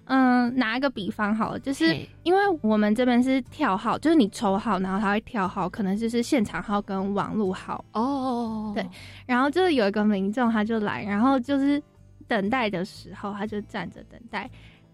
[0.05, 7.83] 嗯，拿一个比方好了，就是因为我们这边是跳号，就是你抽号，然后他会跳号，可能就是现场号跟网路号。
[7.93, 8.87] 哦，对，
[9.25, 11.81] 然后就是有一个民众他就来，然后就是
[12.27, 14.49] 等待的时候，他就站着等待，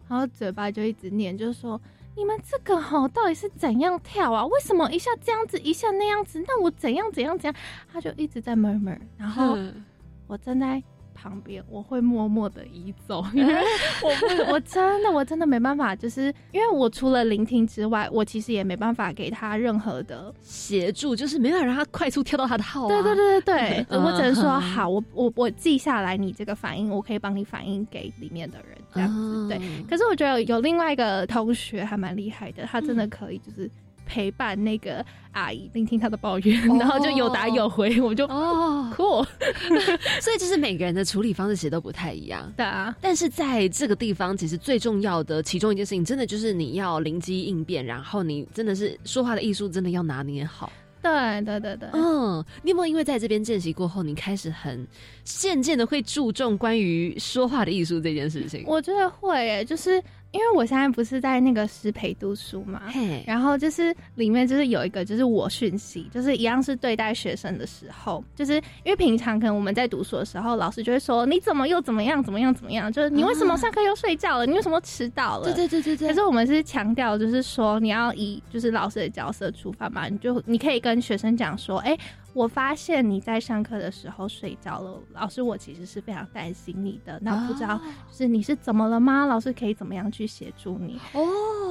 [0.08, 1.80] 然后嘴巴就一直念，就是说
[2.16, 4.46] 你们这个吼到底是怎样跳啊？
[4.46, 6.42] 为什么一下这样子，一下那样子？
[6.48, 7.62] 那我怎样怎样怎样？
[7.92, 9.84] 他就一直在 murmur，然后嗯
[10.28, 10.82] 我正在
[11.22, 13.54] 旁边，我会默默的移走，因为
[14.04, 14.10] 我
[14.46, 22.88] 不，我真的我真的没办法，就是因为我除了聆听之外，我其实也没办法给他任何的协助，就是没办法让他快速跳到他的号、啊。
[22.88, 29.16] 对对对对对，嗯我只能说嗯好，我我我记下来你这个反应，我可以帮你反映给里面的人这样子。
[29.16, 33.70] 嗯对，可是我觉得有另外一个同学还蛮厉害的，他真的可以就是
[34.12, 39.26] 陪伴那个阿姨，聆听她的抱怨，然后就有答有回，我就哦酷。
[40.20, 42.52] 所以就是每个人的处理方式其实都不太一样。
[42.58, 50.70] 对啊，但是在这个地方，其实最重要的其中一件事情，真的就是你要灵机应变，然后你真的是说话的艺术，真的要拿捏好。
[51.02, 54.86] 对对对对，嗯，你有没有因为在这边见习过后，你开始很
[55.24, 58.64] 渐渐的会注重关于说话的艺术这件事情？
[58.68, 60.00] 我觉得会诶，就是
[60.32, 62.84] 因为我现在不是在那个师培读书嘛，
[63.26, 75.44] 然后就是里面就是有一个就是我讯息，就是一样是对待学生的时候，就是因为平常可能我们在读书的时候，老师就会说你怎么又怎么样怎么样怎么样，就是你为什么上课又睡觉了，你为什么迟到了？
[75.46, 76.08] 对对对对对。
[76.08, 81.98] 可是我们是强调，就是说你要以就是老师的角色出发嘛，你就你可以跟学生讲说，哎、
[82.34, 89.26] 我发现你在上课的时候睡着了，老师我其实是非常担心你的，那不知道就是你是怎么了吗？
[89.26, 91.00] 老师可以怎么样去协助你？
[91.14, 91.22] 哦，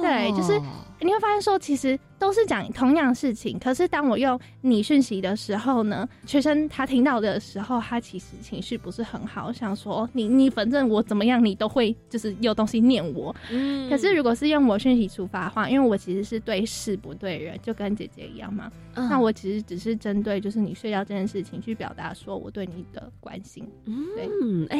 [0.01, 0.59] 对，就是
[0.99, 13.35] 你会发现说，其实都是讲同样的事情，可是当我用你讯息的时候呢，学生他听到的时候，他其实情绪不是很好，想说你你反正我怎么样，你都会就是有东西念我。
[13.49, 18.71] 嗯可是如果是用我讯息出发的话，因为我其实是对事不对人，就跟姐姐一样嘛。
[18.95, 23.67] 嗯那我其实只是针对就是你睡觉这件事情去表达说我对你的关心。
[23.85, 24.79] 对，嗯，哎、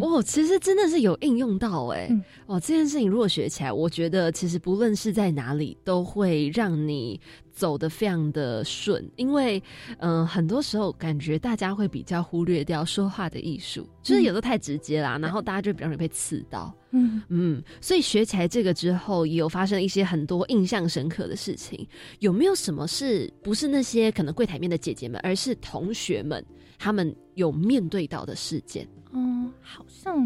[0.00, 7.20] 哦，其实真的是有应用到哎、嗯哦，这件事情如果学起来，我觉得其实不论是在哪里，都会让你
[7.60, 9.62] 走的非常的顺，因为
[9.98, 16.74] 嗯、呃很多时候感觉大家会比较忽略掉说话的艺术，就是有的太直接啦，然后大家就比较容易被刺到。
[16.92, 21.86] 嗯嗯，所以学起来这个之后，也有发生一些很多印象深刻的事情。
[22.20, 26.42] 有没有什么是不是那些可能柜台面的姐姐们，而是同学们
[26.78, 28.88] 他们有面对到的事件？
[29.12, 30.18] 嗯，好像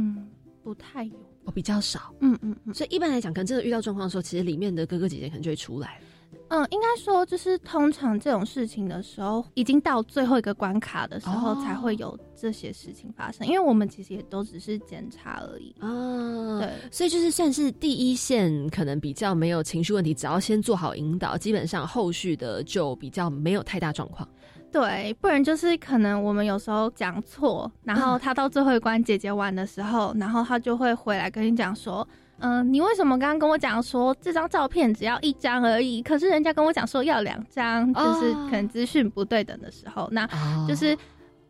[0.62, 1.14] 不太有。
[1.46, 2.14] 哦，比较少。
[2.20, 2.72] 嗯嗯嗯。
[2.72, 6.00] 所以一般来讲，可能真的遇到状况的时候，其实里面的哥哥姐姐可能就会出来。
[6.48, 13.46] 嗯，应该说就是通常这种事情的时候，已经到最后一个关卡的时候，哦才会有这些事情发生。
[13.46, 15.74] 因为我们其实也都只是检查而已。
[15.80, 24.28] 啊，对，所以就是算是第一线，可能比较没有情绪问题，只要先做好引导，基本上后续的就比较没有太大状况。
[24.70, 32.06] 对，不然就是可能我们有时候讲错，然后他到最后一关解决完的时候，然后他就会回来跟你讲说，
[32.44, 40.96] 嗯、你为什么刚刚跟我讲说这张照片只要一张而已，可是人家跟我讲说要两张，就是哦可能资讯不对等的时候，那哦就是。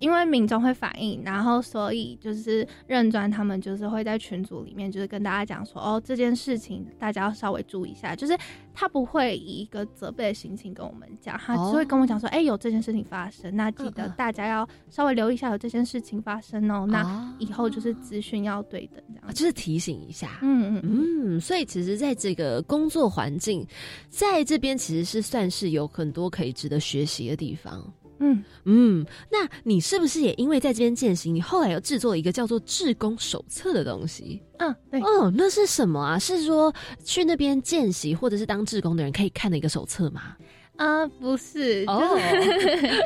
[0.05, 8.37] 因为民众会反映，然后所以就是认专他们就是会在群组里面就是跟大家讲说，哦，这件事情大家要稍微注意一下，就是
[8.75, 20.39] 他不会以一个责备的心情跟我们讲，他只会跟我讲说，哎、有这件事情发生，那记得大家要稍微留意一下有这件事情发生哦，那以后就是资讯要对等这样啊，就是提醒一下。
[20.43, 20.83] 嗯嗯。
[20.85, 23.67] 嗯，所以其实在这个工作环境，
[24.11, 27.83] 在这边其实是算是有很多可以值得学习的地方。
[28.19, 34.41] 嗯嗯，那你是不是也因为在这边践行，你后来又制作一个叫做志工手册的东西？
[34.59, 35.01] 嗯，对。
[35.01, 36.19] 哦，那是什么啊？
[36.19, 36.73] 是说
[37.05, 40.37] 去那边见习或者是当志工的人可以看的一个手册吗？
[40.77, 43.05] 啊、不是，哦就是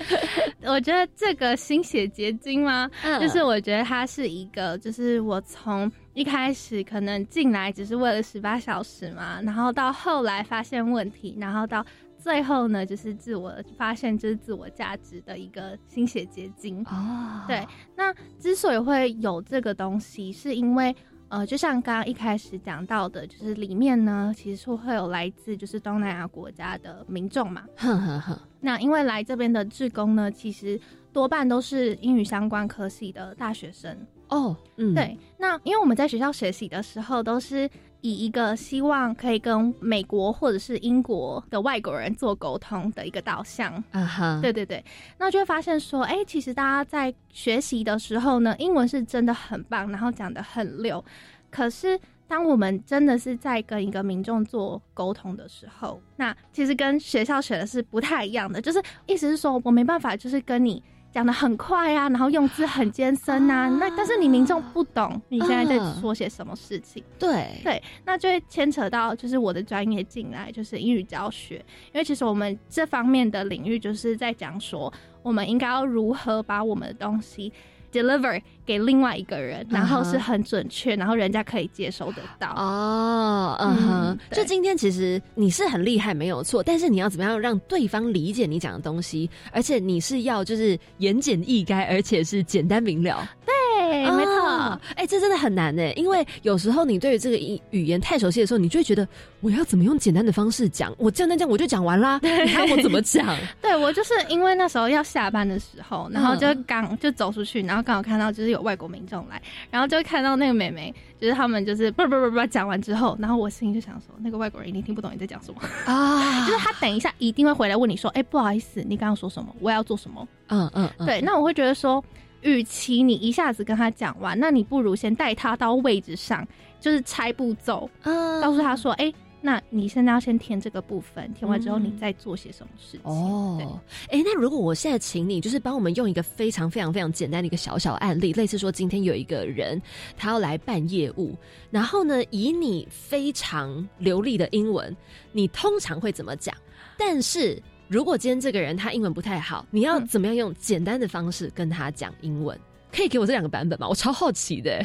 [0.65, 2.91] 我觉得这个心血结晶吗？
[3.05, 11.85] 嗯就是我觉得它是一个，就是我从一开始可能进来只是为了十八小时嘛，然后到后来发现问题，然后到
[12.19, 16.85] 最后呢，就是自我发现就是自我价值的一个心血结晶。
[16.87, 17.67] 哦，对，
[17.97, 20.95] 那之所以会有这个东西，是因为
[21.29, 27.65] 呃，就像刚刚一开始讲到的，就是里面呢，其实是会有来自就是东南亚国家的民众嘛。
[27.77, 30.81] 哼哼哼，那因为来这边的志工呢，其实
[31.13, 33.97] 多半都是英语相关科系的大学生。
[34.29, 37.69] 哦，嗯，对，那因为我们在学校学习的时候，都是
[38.01, 43.73] 以一个希望可以跟美国或者是英国的外国人做沟通的一个导向。
[43.91, 44.85] 啊哈，对对对，
[45.19, 51.05] 那就会发现说，哎、其实大家在学习的时候呢，英文是真的很棒，然后讲的很溜。
[51.51, 58.61] 可是当我们真的是在跟一个民众做沟通的时候，那其实跟学校学的是不太一样的。
[58.61, 60.83] 就是意思是说我没办法，就是跟你
[61.13, 67.03] 讲的很快啊，然后用字很艰深啊，那但是你民众不懂你现在在嗯说些什么事情。
[67.19, 67.47] 对。
[67.65, 71.57] 对，那就会牵扯到就是我的专业进来，就是英语教学，
[71.93, 74.93] 因为其实我们这方面的领域就是在讲说，
[75.23, 77.53] 我们应该要如何把我们的东西
[77.93, 82.49] deliver 给另外一个人，然后是很准确，然后人家可以接收得到。
[82.57, 93.29] 哦，嗯哼，就今天其实你是很厉害，没有错，但是你要怎么样让对方理解你讲的东西，而且你是要就是言简意赅，而且是简单明了。
[93.45, 93.55] 对，
[93.89, 94.35] 没错。
[94.49, 99.07] 哦哎、这真的很难呢，因为有时候你对于这个语语言太熟悉的时候，你就会觉得
[99.41, 103.37] 我要怎么用简单的方式讲，我这样那这样我就讲完啦，你看我怎么讲？
[103.63, 119.55] 对我就是因为那时候要下班的时候，然后就刚就走出去，然后刚好看到就是有外国民众来，然后就看到那个美眉，就是他们就是不不不不讲完之后，然后我心里就想说，那个外国人一定听不懂你在讲什么啊， 就是他等一下一定会回来问你说，哎、不好意思，你刚刚说什么？
[119.61, 120.27] 我要做什么？
[120.49, 122.03] 嗯嗯嗯，对，那我会觉得说，
[122.43, 126.47] 与其你一下子跟他讲完，那你不如先带他到位置上，
[126.81, 133.01] 就是拆步骤，嗯告诉他说，哎、那你现在要先填这个部分，填完之后你再做些什么事情。
[133.05, 133.81] 哦，
[134.11, 139.81] 哎、那如果我现在请你，就是帮我们用一个非常非常非常简单的一个小小案例，类似说今天有一个人
[140.17, 141.37] 他要来办业务，
[141.71, 144.97] 然后呢，以你非常流利的英文，
[145.33, 146.55] 你通常会怎么讲？
[146.97, 152.59] 但是如果今天这个人他英文不太好，你要怎么样用简单的方式跟他讲英文？
[152.93, 153.89] 可以给我这两个版本吗？
[153.89, 154.85] 我超好奇的。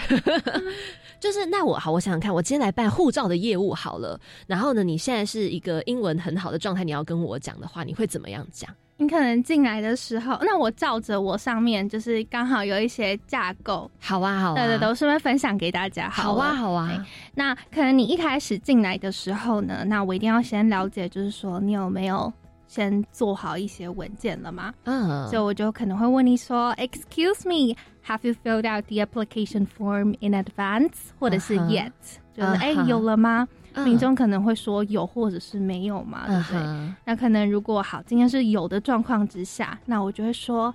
[1.20, 4.18] 就是那我好，我想想看，我今天来办护照的业务好了。
[4.48, 8.70] 然后呢，你现在是一个英文很好的状态，你要跟我讲的话，你会怎么样讲？
[8.96, 17.06] 你可能进来的时候，那我照着我上面就是刚好有一些架构，好啊，好啊，对对对，我顺便分享给大家好啊，好啊。
[17.36, 22.32] 那可能你一开始进来的时候呢，那我一定要先了解，就是说你有没有
[22.74, 24.74] 先做好一些文件了嘛？
[24.86, 27.76] 嗯，所以我就可能会问你说，Excuse me,
[28.08, 31.12] have you filled out the application form in advance？
[31.20, 31.92] 或者是 yet？、
[32.34, 33.48] 就是哎、有了吗？
[33.76, 36.60] 嗯民众可能会说有或者是没有嘛，对不对？
[36.62, 40.74] 嗯那可能如果好，今天是有的状况之下，那我就会说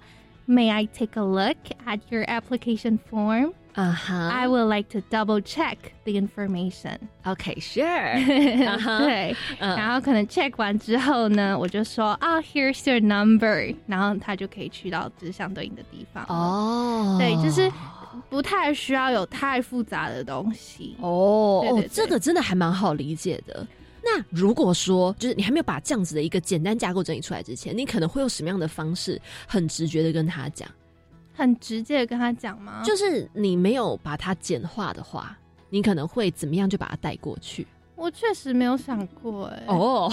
[0.48, 3.52] ，May I take a look at your application form？
[3.74, 6.98] 啊哈 I would like to double check the information.
[7.24, 7.84] OK, sure
[9.04, 16.24] 对，嗯然后可能 check 完之后呢，我就说啊、h e r e s your number，然后他就可以去到就是相对应的地方。
[16.28, 17.70] 哦对，就是
[18.28, 20.96] 不太需要有太复杂的东西。
[21.00, 23.66] 哦，这个真的还蛮好理解的。
[24.02, 30.68] 那如果说，就是你还没有把这样子的一个简单架构整理出来之前，你可能会用什么样的方式，很直觉的跟他讲？
[31.38, 32.82] 很直接的跟他讲吗？
[32.84, 35.38] 就是你没有把它简化的话，
[35.70, 37.64] 你可能会怎么样就把它带过去？
[37.94, 40.08] 我确实没有想过哎、哦，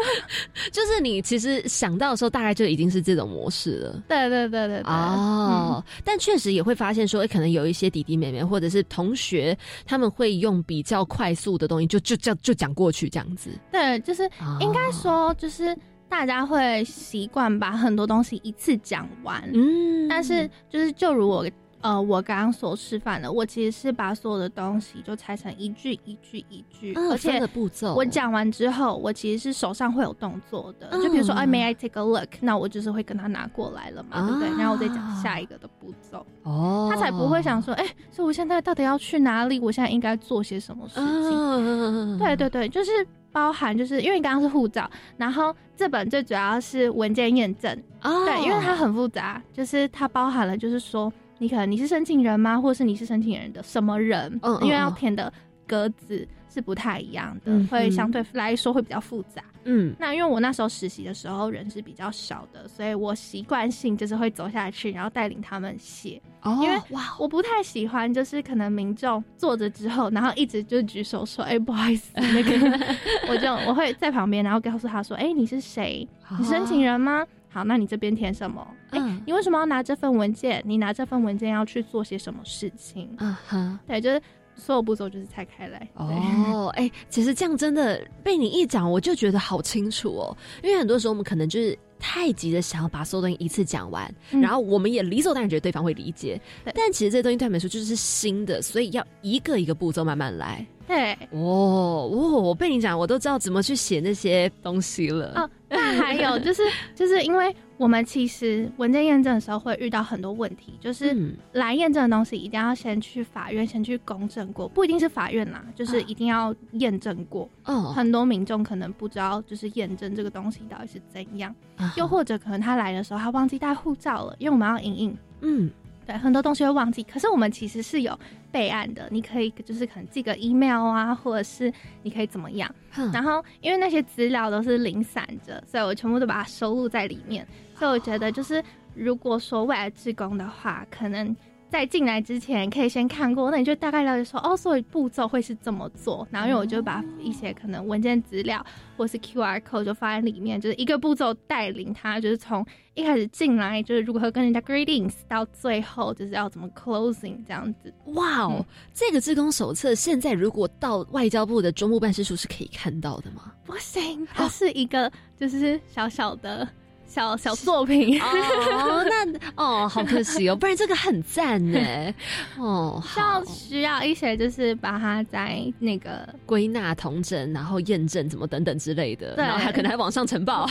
[0.72, 4.02] 就是你其实想到的时候，大概就已经是这种模式了。
[4.08, 13.50] 对对对对对，哦，但确实也会发现说，诶可能有一些弟弟妹妹或者是同学，他们会用比较快速的东西，就就就就讲过去这样子。
[13.70, 14.22] 对，就是
[14.60, 15.76] 应该说，就是
[16.10, 21.46] 大家会习惯把很多东西一次讲完，嗯，但是就是就如我
[21.82, 32.28] 呃我刚刚所示范的，我其实是把所有的东西就拆成一句一句一句，嗯而且步骤我讲完之后，我其实是手上会有动作的，嗯就比如说，哎，May I take a look？
[32.40, 34.50] 那我就是会跟他拿过来了嘛，对不对？
[34.58, 39.58] 然后我再讲下一个的步骤，哦他才不会想说，哎，所以我现在到底要去哪里？
[39.58, 41.04] 我现在应该做些什么事情？
[41.32, 42.90] 嗯对对对，就是
[43.32, 47.72] 包含就是因为你刚刚是护照，然后这本最主要是文件验证，
[48.02, 48.24] 哦。
[48.24, 55.32] 对，因为它很复杂，就是它包含了就是说你可能你是申请人吗，或是你是申请人的什么人，因为要嗯填的
[55.66, 59.42] 格子是不太一样的，会相对来说会比较复杂。
[59.64, 66.20] 嗯，那因为我那时候实习的时候人是比较少的，所以我习惯性就是会走下去，然后带领他们写。
[66.42, 72.88] 哦因为哇我不太喜欢，就是可能民众坐着之后，然后一直就举手说：“哎、不好意思，那个，
[73.28, 76.08] 我就我会在旁边，然后告诉他说：‘哎、你是谁？
[76.38, 78.66] 你申请人吗？’好，那你这边填什么？
[78.90, 80.62] 哎、嗯你为什么要拿这份文件？
[80.64, 83.14] 你拿这份文件要去做些什么事情？
[83.18, 84.22] 嗯哼，对，就是
[84.60, 85.88] 所有步骤就是拆开来。
[85.94, 90.36] 哦，哎、其实这样真的被你一讲，我就觉得好清楚哦。
[90.62, 96.40] 因为很多时候我们可能就是太急的想要把所有东西一次讲完，嗯然后我们也理所当然觉得对方会理解，
[96.74, 100.64] 但其实这些东西对他们来说就是新的，所以要一个一个步骤慢慢来。
[100.86, 105.32] 对，哦，哦，我被你讲，我都知道怎么去写那些东西了。
[105.36, 106.62] 哦，那还有就是，
[106.96, 117.48] 就是因为我们其实文件验证的时候会遇到很多问题，就是嗯来验证的东西一定要先去法院先去公证过，不一定是法院啦，就是一定要验证过。
[117.64, 125.16] 哦很多民众可能不知道，就是验证这个东西到底是怎样，啊又或者可能他来的时候他忘记带护照了，因为我们要影印。
[125.40, 125.70] 嗯，
[126.04, 128.12] 对，很多东西会忘记，可是我们其实是有
[128.50, 131.72] 备案的，你可以就是可能寄个 email 啊，或者是
[132.02, 132.72] 你可以怎么样。
[133.12, 137.46] 然后因为那些资料都是零散着，所以我全部都把它收录在里面。
[137.74, 138.62] 所以我觉得就是
[138.94, 141.34] 如果说未来志工的话，可能。
[141.70, 146.26] 在进来之前，可以先看过，那你就大概了解说，哦，所以步骤会是这么做。
[146.30, 148.64] 然后，因为我就把一些可能文件资料
[148.96, 157.94] 或是 QR code 就放在里面，就是一个步骤带领他，就是从一开始进来就是如何跟人家 greetings，到最后就是要怎么 closing 这样子。
[158.06, 163.52] 哇哦，这个志工手册现在如果到外交部的中部办事处是可以看到的吗？
[163.64, 166.68] 不行，它是一个就是小小的
[167.10, 168.20] 小小作品。
[168.22, 172.14] 哦，那哦，好可惜哦，不然这个很赞呢。
[172.56, 180.70] 哦，要需要一些就是把它在那个归纳、同整，然后验证怎么等等之类的，对然后还可能还往上呈报。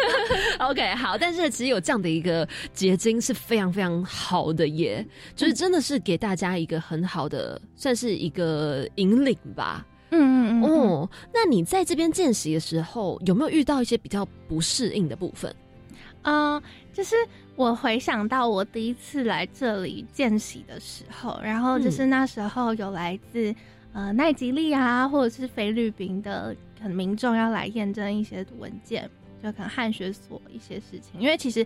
[0.58, 5.06] OK，好，但是其实有这样的一个结晶是非常非常好的耶，
[5.36, 9.84] 就是真的是给大家一个很好的，算是一个引领吧。
[10.10, 15.54] 嗯嗯嗯哦，那你在这边见习的时候，有没有遇到一些比较不适应的部分？
[16.24, 16.62] 嗯、
[16.92, 17.14] 就是
[17.56, 23.54] 我回想到我第一次来这里见习的时候，然后就是那时候有来自
[23.92, 29.08] 呃奈及利亚或者是菲律宾的可能民众要来验证一些文件，
[29.42, 31.64] 就可能汉学所一些事情，因为其实。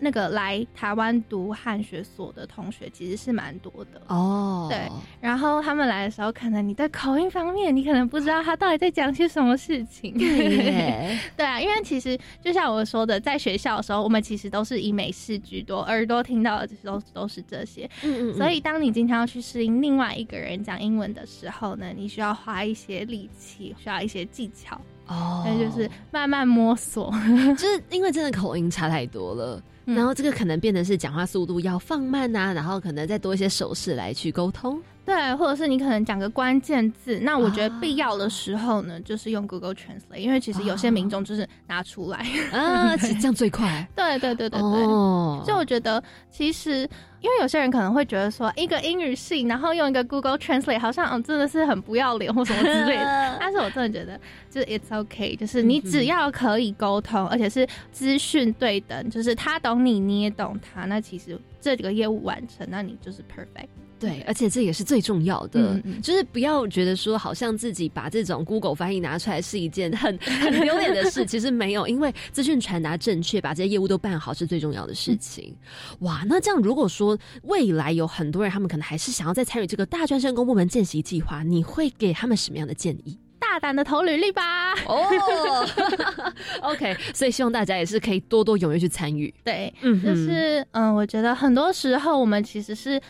[0.00, 4.78] 那个来台湾读汉学所的同学其实是蛮多的哦，对，
[5.20, 10.16] 然后他们来的时候，可能你在口音方面，你可能不知道他到底在讲些什么事情。
[10.16, 17.84] 对 对啊，因为其实就像我说的，在学校的时候，我们其实都是以美式居多，耳朵听到的都都是这些。
[18.02, 24.80] 嗯嗯嗯所以当你经常要去适应另外一个人讲英文的时候呢，你需要花一些力气，需要一些技巧。
[25.10, 27.12] 哦那就是慢慢摸索，
[27.58, 29.62] 就是因为真的口音差太多了。
[29.84, 34.80] 然后这个可能变得是讲话速度要放慢啊，然后可能再多一些手势来去沟通。
[35.10, 42.18] 对，或者是你可能讲个关键字，那我觉得必要的时候呢，就是用 Google Translate，因为其实有些民众就是拿出来
[42.52, 43.88] 啊， 其实这样最快。
[43.96, 46.88] 对对对对对，哦所以我觉得其实。
[47.22, 53.04] 因为有些人可能会觉得说，一个英语系，然后用一个 Google Translate，好像嗯真的是很不要脸或什么之类的。
[53.38, 63.68] 但是我真的觉得，就是 it's okay，就是你只要可以沟通，而且是资讯对等，就是他懂你，你也懂他，那其实这个业务完成，那你就是 perfect。
[64.00, 75.54] 对，而且这也是最重要的，嗯嗯就是不要觉得说好像自己把这种 Google 翻译拿出来是一件很 很丢脸的事，其实没有，因为资讯传达正确，把这些业务都办好是最重要的事情。
[76.00, 83.18] 哇，那这样如果说说未来有很多人，他们可能还是想要再参与这个大专生公部门见习计划，你会给他们什么样的建议？
[83.38, 84.74] 大胆的投履历吧。
[84.86, 85.66] 哦，
[86.60, 89.32] OK，所以希望大家也是可以多多踊跃去参与。
[89.42, 93.00] 对，嗯就是嗯，我觉得很多时候我们其实是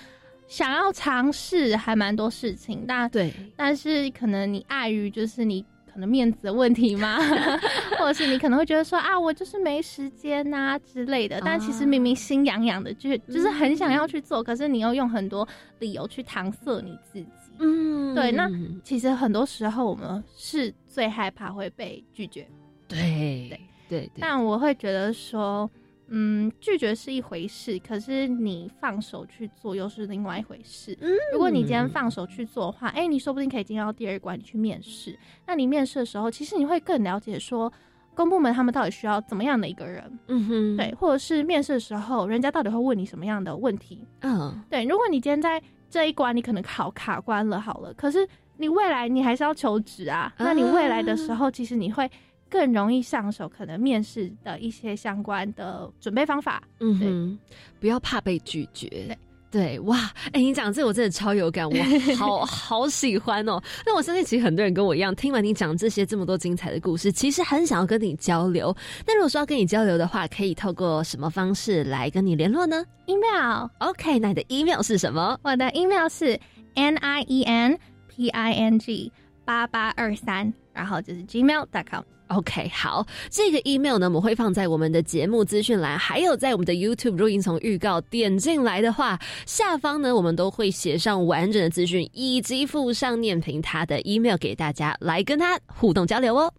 [0.51, 7.19] 想要尝试还蛮多事情，但对，但是可能你碍于就是你可能面子的问题嘛，
[7.99, 15.47] 或者是你可能会觉得说啊，我就是没时间呐、之类的，但其实明明心痒痒的，就就是很想要去做，可是你又用很多
[15.79, 17.29] 理由去搪塞你自己。
[17.61, 18.13] 嗯。
[18.13, 18.51] 对，那
[18.83, 22.45] 其实很多时候我们是最害怕会被拒绝。
[22.89, 23.49] 对。
[23.89, 25.69] 对对，但我会觉得说，
[26.11, 30.97] 嗯，拒绝是一回事，可是你放手去做又是另外一回事。
[31.01, 35.19] 嗯如果你今天放手去做的话，哎、你说不定可以进到第二关，你去面试。
[35.47, 37.73] 那你面试的时候，其实你会更了解说，
[38.15, 44.05] 公部门他们到底需要怎么样的一个人，嗯哼，对，或者是面试的时候，人家到底会问你什么样的问题。
[44.23, 52.11] 嗯，对，如果你今天在这一关你可能考卡关了，好了，可是你未来你还是要求职啊，那你未来的时候，其实你会
[52.51, 56.63] 更容易上手，可能面试的一些相关的准备方法。
[56.81, 57.39] 嗯哼，
[57.79, 59.17] 不要怕被拒绝。
[59.51, 59.99] 对哇，
[60.33, 61.75] 哎、你讲这个我真的超有感，我
[62.17, 63.61] 好好喜欢哦。
[63.85, 68.73] 那我相信其实很多人跟我一样，听完你讲这些这么多精彩的故事，其实很想要跟你交流。
[69.05, 73.69] 那如果说要跟你交流的话，可以透过什么方式来跟你联络呢？email。
[73.79, 75.37] OK，那你的 email 是什么？
[75.43, 76.39] 我的 email 是
[76.75, 77.77] n i e n
[78.09, 79.11] p i n g
[79.45, 82.05] 八八二三，然后就是 gmail.com。
[82.31, 87.11] OK，好，这个 email 呢，我们会放在我们的节目资讯栏，还有在我们的 YouTube。
[87.13, 96.53] 如果您从预告点进来的话，下方呢，我们都会写上完整的资讯，以及附上念评他的 email 给大家，来跟他互动交流哦。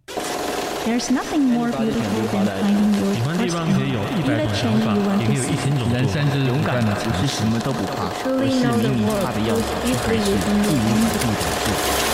[0.85, 5.93] There's nothing more beautiful than finding your 喜欢地方可以有一百种想法，也可以有一千种做法。
[5.93, 12.10] 人生就是勇敢的，不是什么都不怕，而 Truly 是 know the 明明 world 怕的要死，却还是义无反顾的做。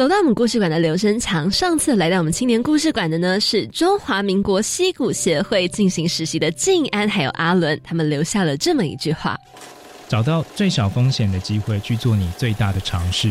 [0.00, 9.38] 走到我们故事馆的刘生强，上次来到我们青年故事馆的呢是中华民国溪谷协会进行实习的静安还有阿伦，他们留下了这么一句话。
[10.08, 13.30] 找到最小风险的机会去做你最大的尝试。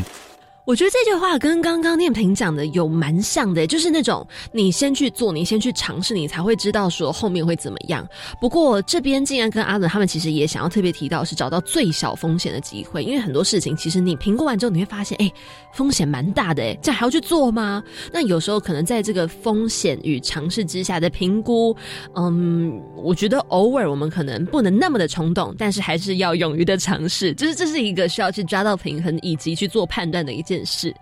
[0.69, 8.07] 我觉得这句话跟刚刚念平讲的有蛮像的，就是那种你先去做，你先去尝试，你才会知道说后面会怎么样。
[8.39, 15.33] 不过这边竟然跟阿伦他们其实也想要特别提到是找到最小风险的机会，因为很多事情其实你评估完之后你会发现，哎，
[15.73, 17.83] 风险蛮大的，哎，这还要去做吗？
[18.13, 21.75] 那有时候可能在这个风险与尝试之下的评估，
[22.13, 30.95] 嗯，我觉得偶尔我们可能不能那么的冲动，但是还是要勇于的尝试，就是这是一个需要去抓到平衡以及去做判断的一件事。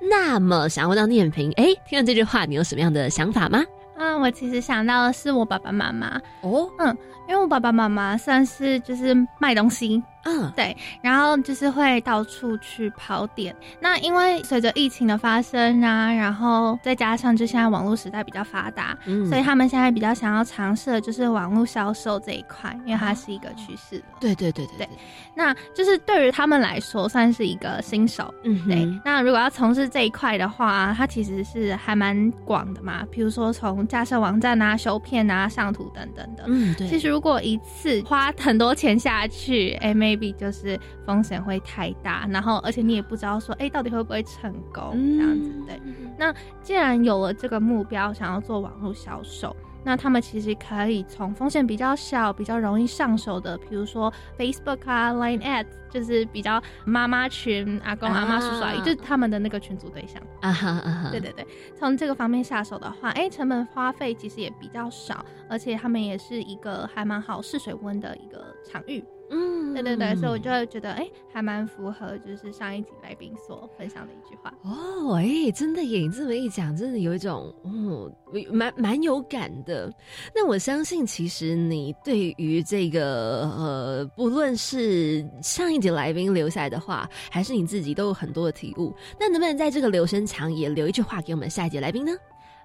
[0.00, 3.64] 那么，想要问到念平，哎，听了这句话，你有什么样的想法吗？
[3.96, 6.96] 嗯，我其实想到的是我爸爸妈妈哦，嗯，
[7.28, 13.54] 因为我爸爸妈妈算是就是卖东西，嗯，对，然后就是会到处去跑点。
[13.80, 24.04] 那因为随着疫情的发生啊，然后再加上就现在网络时代比较发达，嗯所以他们现在比较想要尝试的就是网络销售这一块，因为它是一个趋势了。
[24.20, 24.88] 对对对对对，
[25.34, 28.86] 那就是对于他们来说算是一个新手，嗯对。
[29.04, 36.44] 那如果要从事这一块的话，它其实是还蛮广的嘛，比如说从架设网站啊、修片啊、上图等等的。
[36.46, 45.50] 嗯对其实如果一次花很多钱下去，哎，maybe 就是风险会太大，然后而且你也不知道说，哎，到底会不会成功、这样子。
[45.66, 45.80] 对。
[46.18, 49.54] 那既然有了这个目标，想要做网络销售。
[49.84, 60.20] 那他们其实可以从风险比较小、比较容易上手的，比如说 Facebook 啊、Line Ads，就是比较妈妈群、阿公、阿妈、叔叔、阿姨，啊就是他们的那个群组对象。
[60.40, 61.46] 啊哈啊哈，对对对，
[61.78, 69.02] 从这个方面下手的话，哎，成本花费其实也比较少，而且他们也是一个还蛮好试水温的一个场域。
[69.30, 74.52] 嗯，对对对，所以我就会觉得，哎，还蛮符合就是上一集来宾所分享的一句话。
[74.62, 76.00] 哦，哎，真的耶！
[76.00, 78.10] 你这么一讲，真的有一种，哦，
[78.50, 79.92] 蛮蛮有感的。
[80.34, 88.94] 那我相信，其实你对于这个，呃，不论是上一集来宾留下来的话，还是你自己，都有很多的体悟。
[89.20, 92.12] 那能不能在这个留声墙也留一句话给我们下一节来宾呢？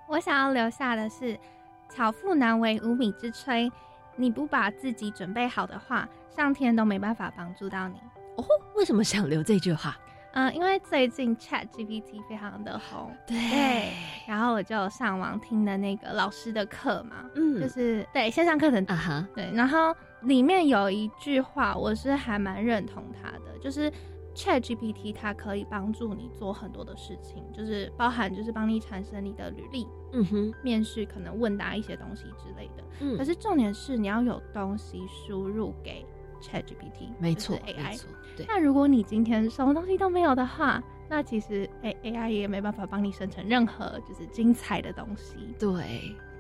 [0.08, 1.38] 我想要留下的是
[1.94, 3.70] “巧妇难为无米之炊”，
[4.16, 7.98] 你不把自己准备好的话，上天都没办法帮助到你。
[8.38, 8.44] 哦，
[8.76, 9.98] 为什么想留这句话？
[10.34, 13.94] 嗯，因为最近 Chat GPT 非常的红，对
[14.28, 23.92] 然后我就上网听的那个老师的课嘛，嗯就是对线上课程啊哈，对，然后里面有一句话我是还蛮认同他的，就是
[24.34, 32.84] Chat GPT 它可以帮助你做很多的事情，就是包含就是帮你产生你的履历，嗯哼，面试可能问答一些东西之类的。
[33.02, 36.04] 嗯可是重点是你要有东西输入给
[36.44, 45.36] Chat GPT，没错就是 AI 没错对那如果你今天什么东西都没有的话，那其实 A AI 也没办法帮你生成任何就是精彩的东西。
[45.58, 45.72] 对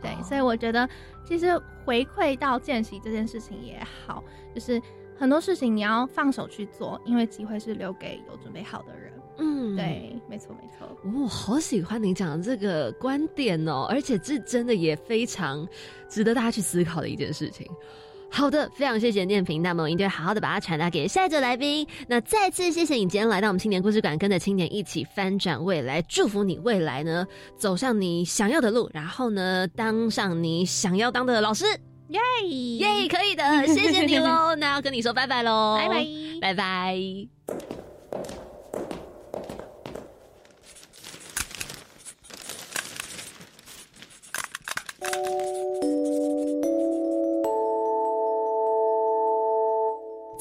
[0.01, 0.89] 对，哦所以我觉得
[1.25, 4.23] 其实回馈到见习这件事情也好，
[4.53, 4.81] 就是
[5.17, 9.13] 很多事情你要放手去做，因为机会是留给有准备好的人。
[9.37, 10.87] 嗯对，没错没错。
[11.19, 15.67] 我、好喜欢你讲的这个观点哦，而且这真的也非常
[16.07, 17.67] 值得大家去思考的一件事情。
[18.35, 21.87] 好的，非常谢谢念平，那么我一定会好好的把它传达给下一组来宾。
[22.07, 27.25] 那再次谢谢你今天来到我们青年故事馆，跟着青年一起翻转未来，祝福你未来呢
[27.55, 31.65] 走上你想要的路，然后呢当上你想要当的老师。
[32.09, 32.19] 耶
[32.79, 34.55] 耶，可以的，谢谢你喽。
[34.55, 36.05] 那要跟你说拜拜喽，拜拜
[36.41, 36.97] 拜拜。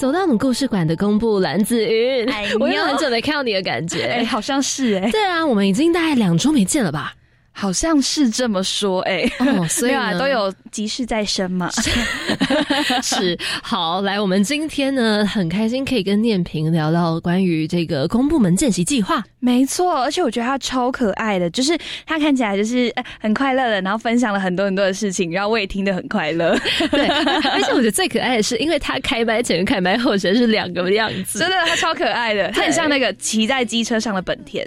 [0.03, 7.14] 走到我们故事馆的公布蓝子云，哎我有很久没看到你的感觉，哎，好像是哎，对啊，我们已经大概两周没见了吧？
[7.53, 11.70] 好像是这么说哎，哦所以啊都有急事在身嘛，
[13.03, 19.22] 是好，来，我们今天呢很开心可以跟念平聊聊关于这个公部门见习计划。
[19.38, 21.76] 没错，而且我觉得他超可爱的，就是
[22.07, 26.57] 他看起来就是呃很快乐的，然后分享了很多很多的事情，然后我也听得很快乐。
[26.90, 34.66] 对，而且我觉得最可爱的是，因为他开麦前跟开麦后实是两个样子，真的，他超可爱的，他很像那个骑在机车上的本田。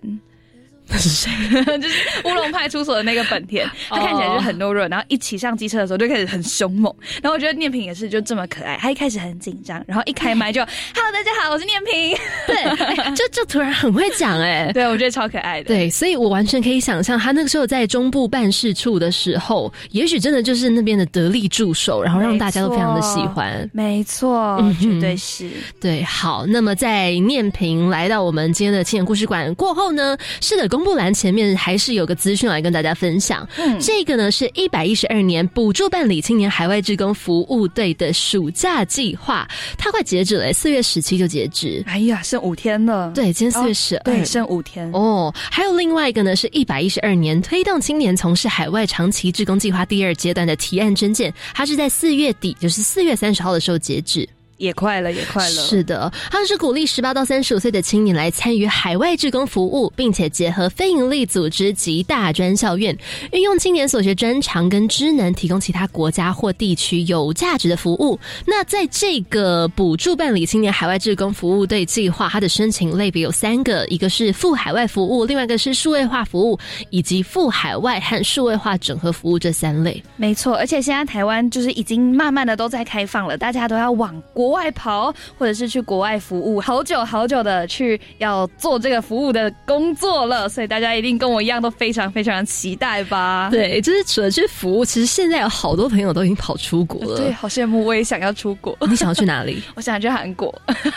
[0.88, 1.29] 那是谁？
[1.77, 6.93] 就是乌龙派出所的那个本田， 他看起来就很懦弱，然后一骑上机车的时候就开始很凶猛。
[7.21, 10.61] 然后我觉得念平也是就这么可爱，他一开始很紧张，然后一开麦就
[10.93, 12.17] “Hello，大家好，我是念平”，
[12.47, 12.55] 对，
[12.86, 15.65] 哎就就突然很会讲哎、对我觉得超可爱的。
[15.65, 23.67] 对，所以我完全可以想象他那个时候在中部办事处的时候，也许真的就是那边的得力助手，然后让大家都非常的喜欢。
[23.73, 25.49] 没错，绝对是。
[25.81, 33.47] 对，好，那么在念平来到我们今天的青年故事馆过后呢，是的，公布栏前面还是有个资讯来跟大家分享。
[33.55, 39.47] 嗯这个呢是一百一十二年补助办理青年海外志工服务队的暑假计划，
[39.78, 41.82] 它快截止了，四月十七就截止。
[41.88, 43.09] 哎呀，剩五天了。
[43.15, 44.91] 对，今天四月十二、对，剩五天。
[44.91, 54.28] 哦，还有另外一个呢，是一百一十二年推动青年从事海外长期志工计划第二阶段的提案征件，它是在四月底，就是四月三十号的时候截止。
[54.58, 55.49] 也快了，也快了。
[55.49, 62.97] 是的，它是鼓励十八到三十五岁的青年来参与海外志工服务，并且结合非营利组织及大专校院，
[63.32, 68.20] 运用青年所学专长跟知能，提供其他国家或地区有价值的服务。
[68.45, 76.58] 那在这个补助办理青年海外志工服务队计划，它的申请类别有三个，一个是赴海外服务，另外一个是数位化服务，
[76.89, 80.01] 以及赴海外和数位化整合服务这三类。
[80.16, 93.49] 没错，而且现在台湾就是已经慢慢的都在开放了，大家都要往国外跑，或者是去国外服务，好久好久的去要做这个服务的工作了，所以大家一定跟我一样都非常非常期待吧？
[93.51, 97.17] 对，就是除了去服务，其实现在有好多朋友都已经跑出国了。
[97.17, 98.77] 对，好羡慕，我也想要出国。
[98.89, 99.61] 你想要去哪里？
[99.75, 100.53] 我想去韩国。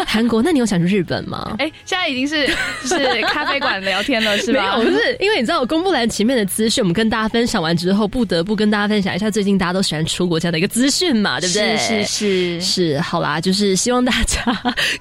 [0.06, 0.42] 韩国？
[0.42, 1.56] 那你有想去日本吗？
[1.58, 2.46] 哎、现在已经是
[2.82, 4.76] 就是咖啡馆聊天了，是吧？
[4.78, 11.76] 没有，不是，因为你知道我公布栏前面的资讯，我们跟大家分享完之后，不得不跟大家分享一下最近大家都喜欢出国这样的一个资讯嘛，对不对？
[11.76, 14.40] 是是是是，好啦，就是希望大家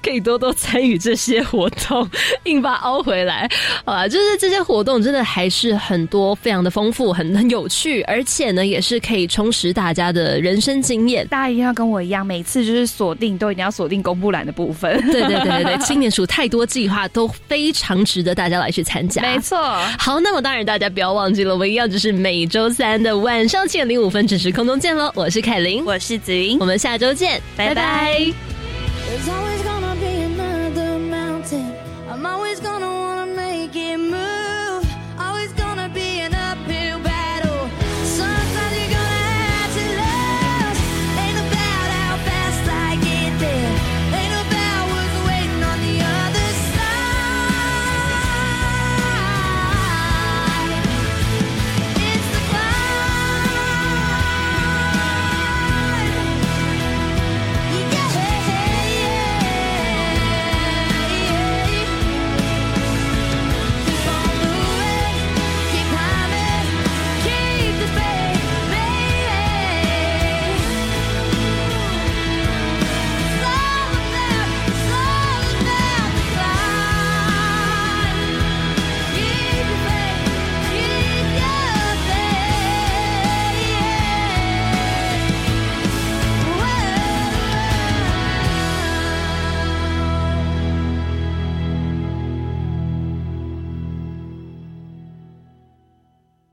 [0.02, 2.08] 可以多多参与这些活动，
[2.44, 3.48] 硬把它凹回来。
[3.84, 11.26] 好 啦，就是这些活动真的还是很多，非常的丰富，很很有趣，而且呢，也是可以充实大家的人生经验。
[11.28, 15.00] 大家一定要跟我一样，每次就是锁定都一定要锁定公布栏的部分。
[15.10, 19.22] 对对对对对，青年署太多计划都非常值得大家来去参加。
[19.28, 19.58] 没错。
[19.98, 25.10] 好，那么当然大家不要忘记了，我们一样就是每周三的晚上七点零五分准时空中见喽。
[25.14, 28.27] 我是凯琳，我是子云，我们下周见，拜拜
[29.08, 29.47] There's always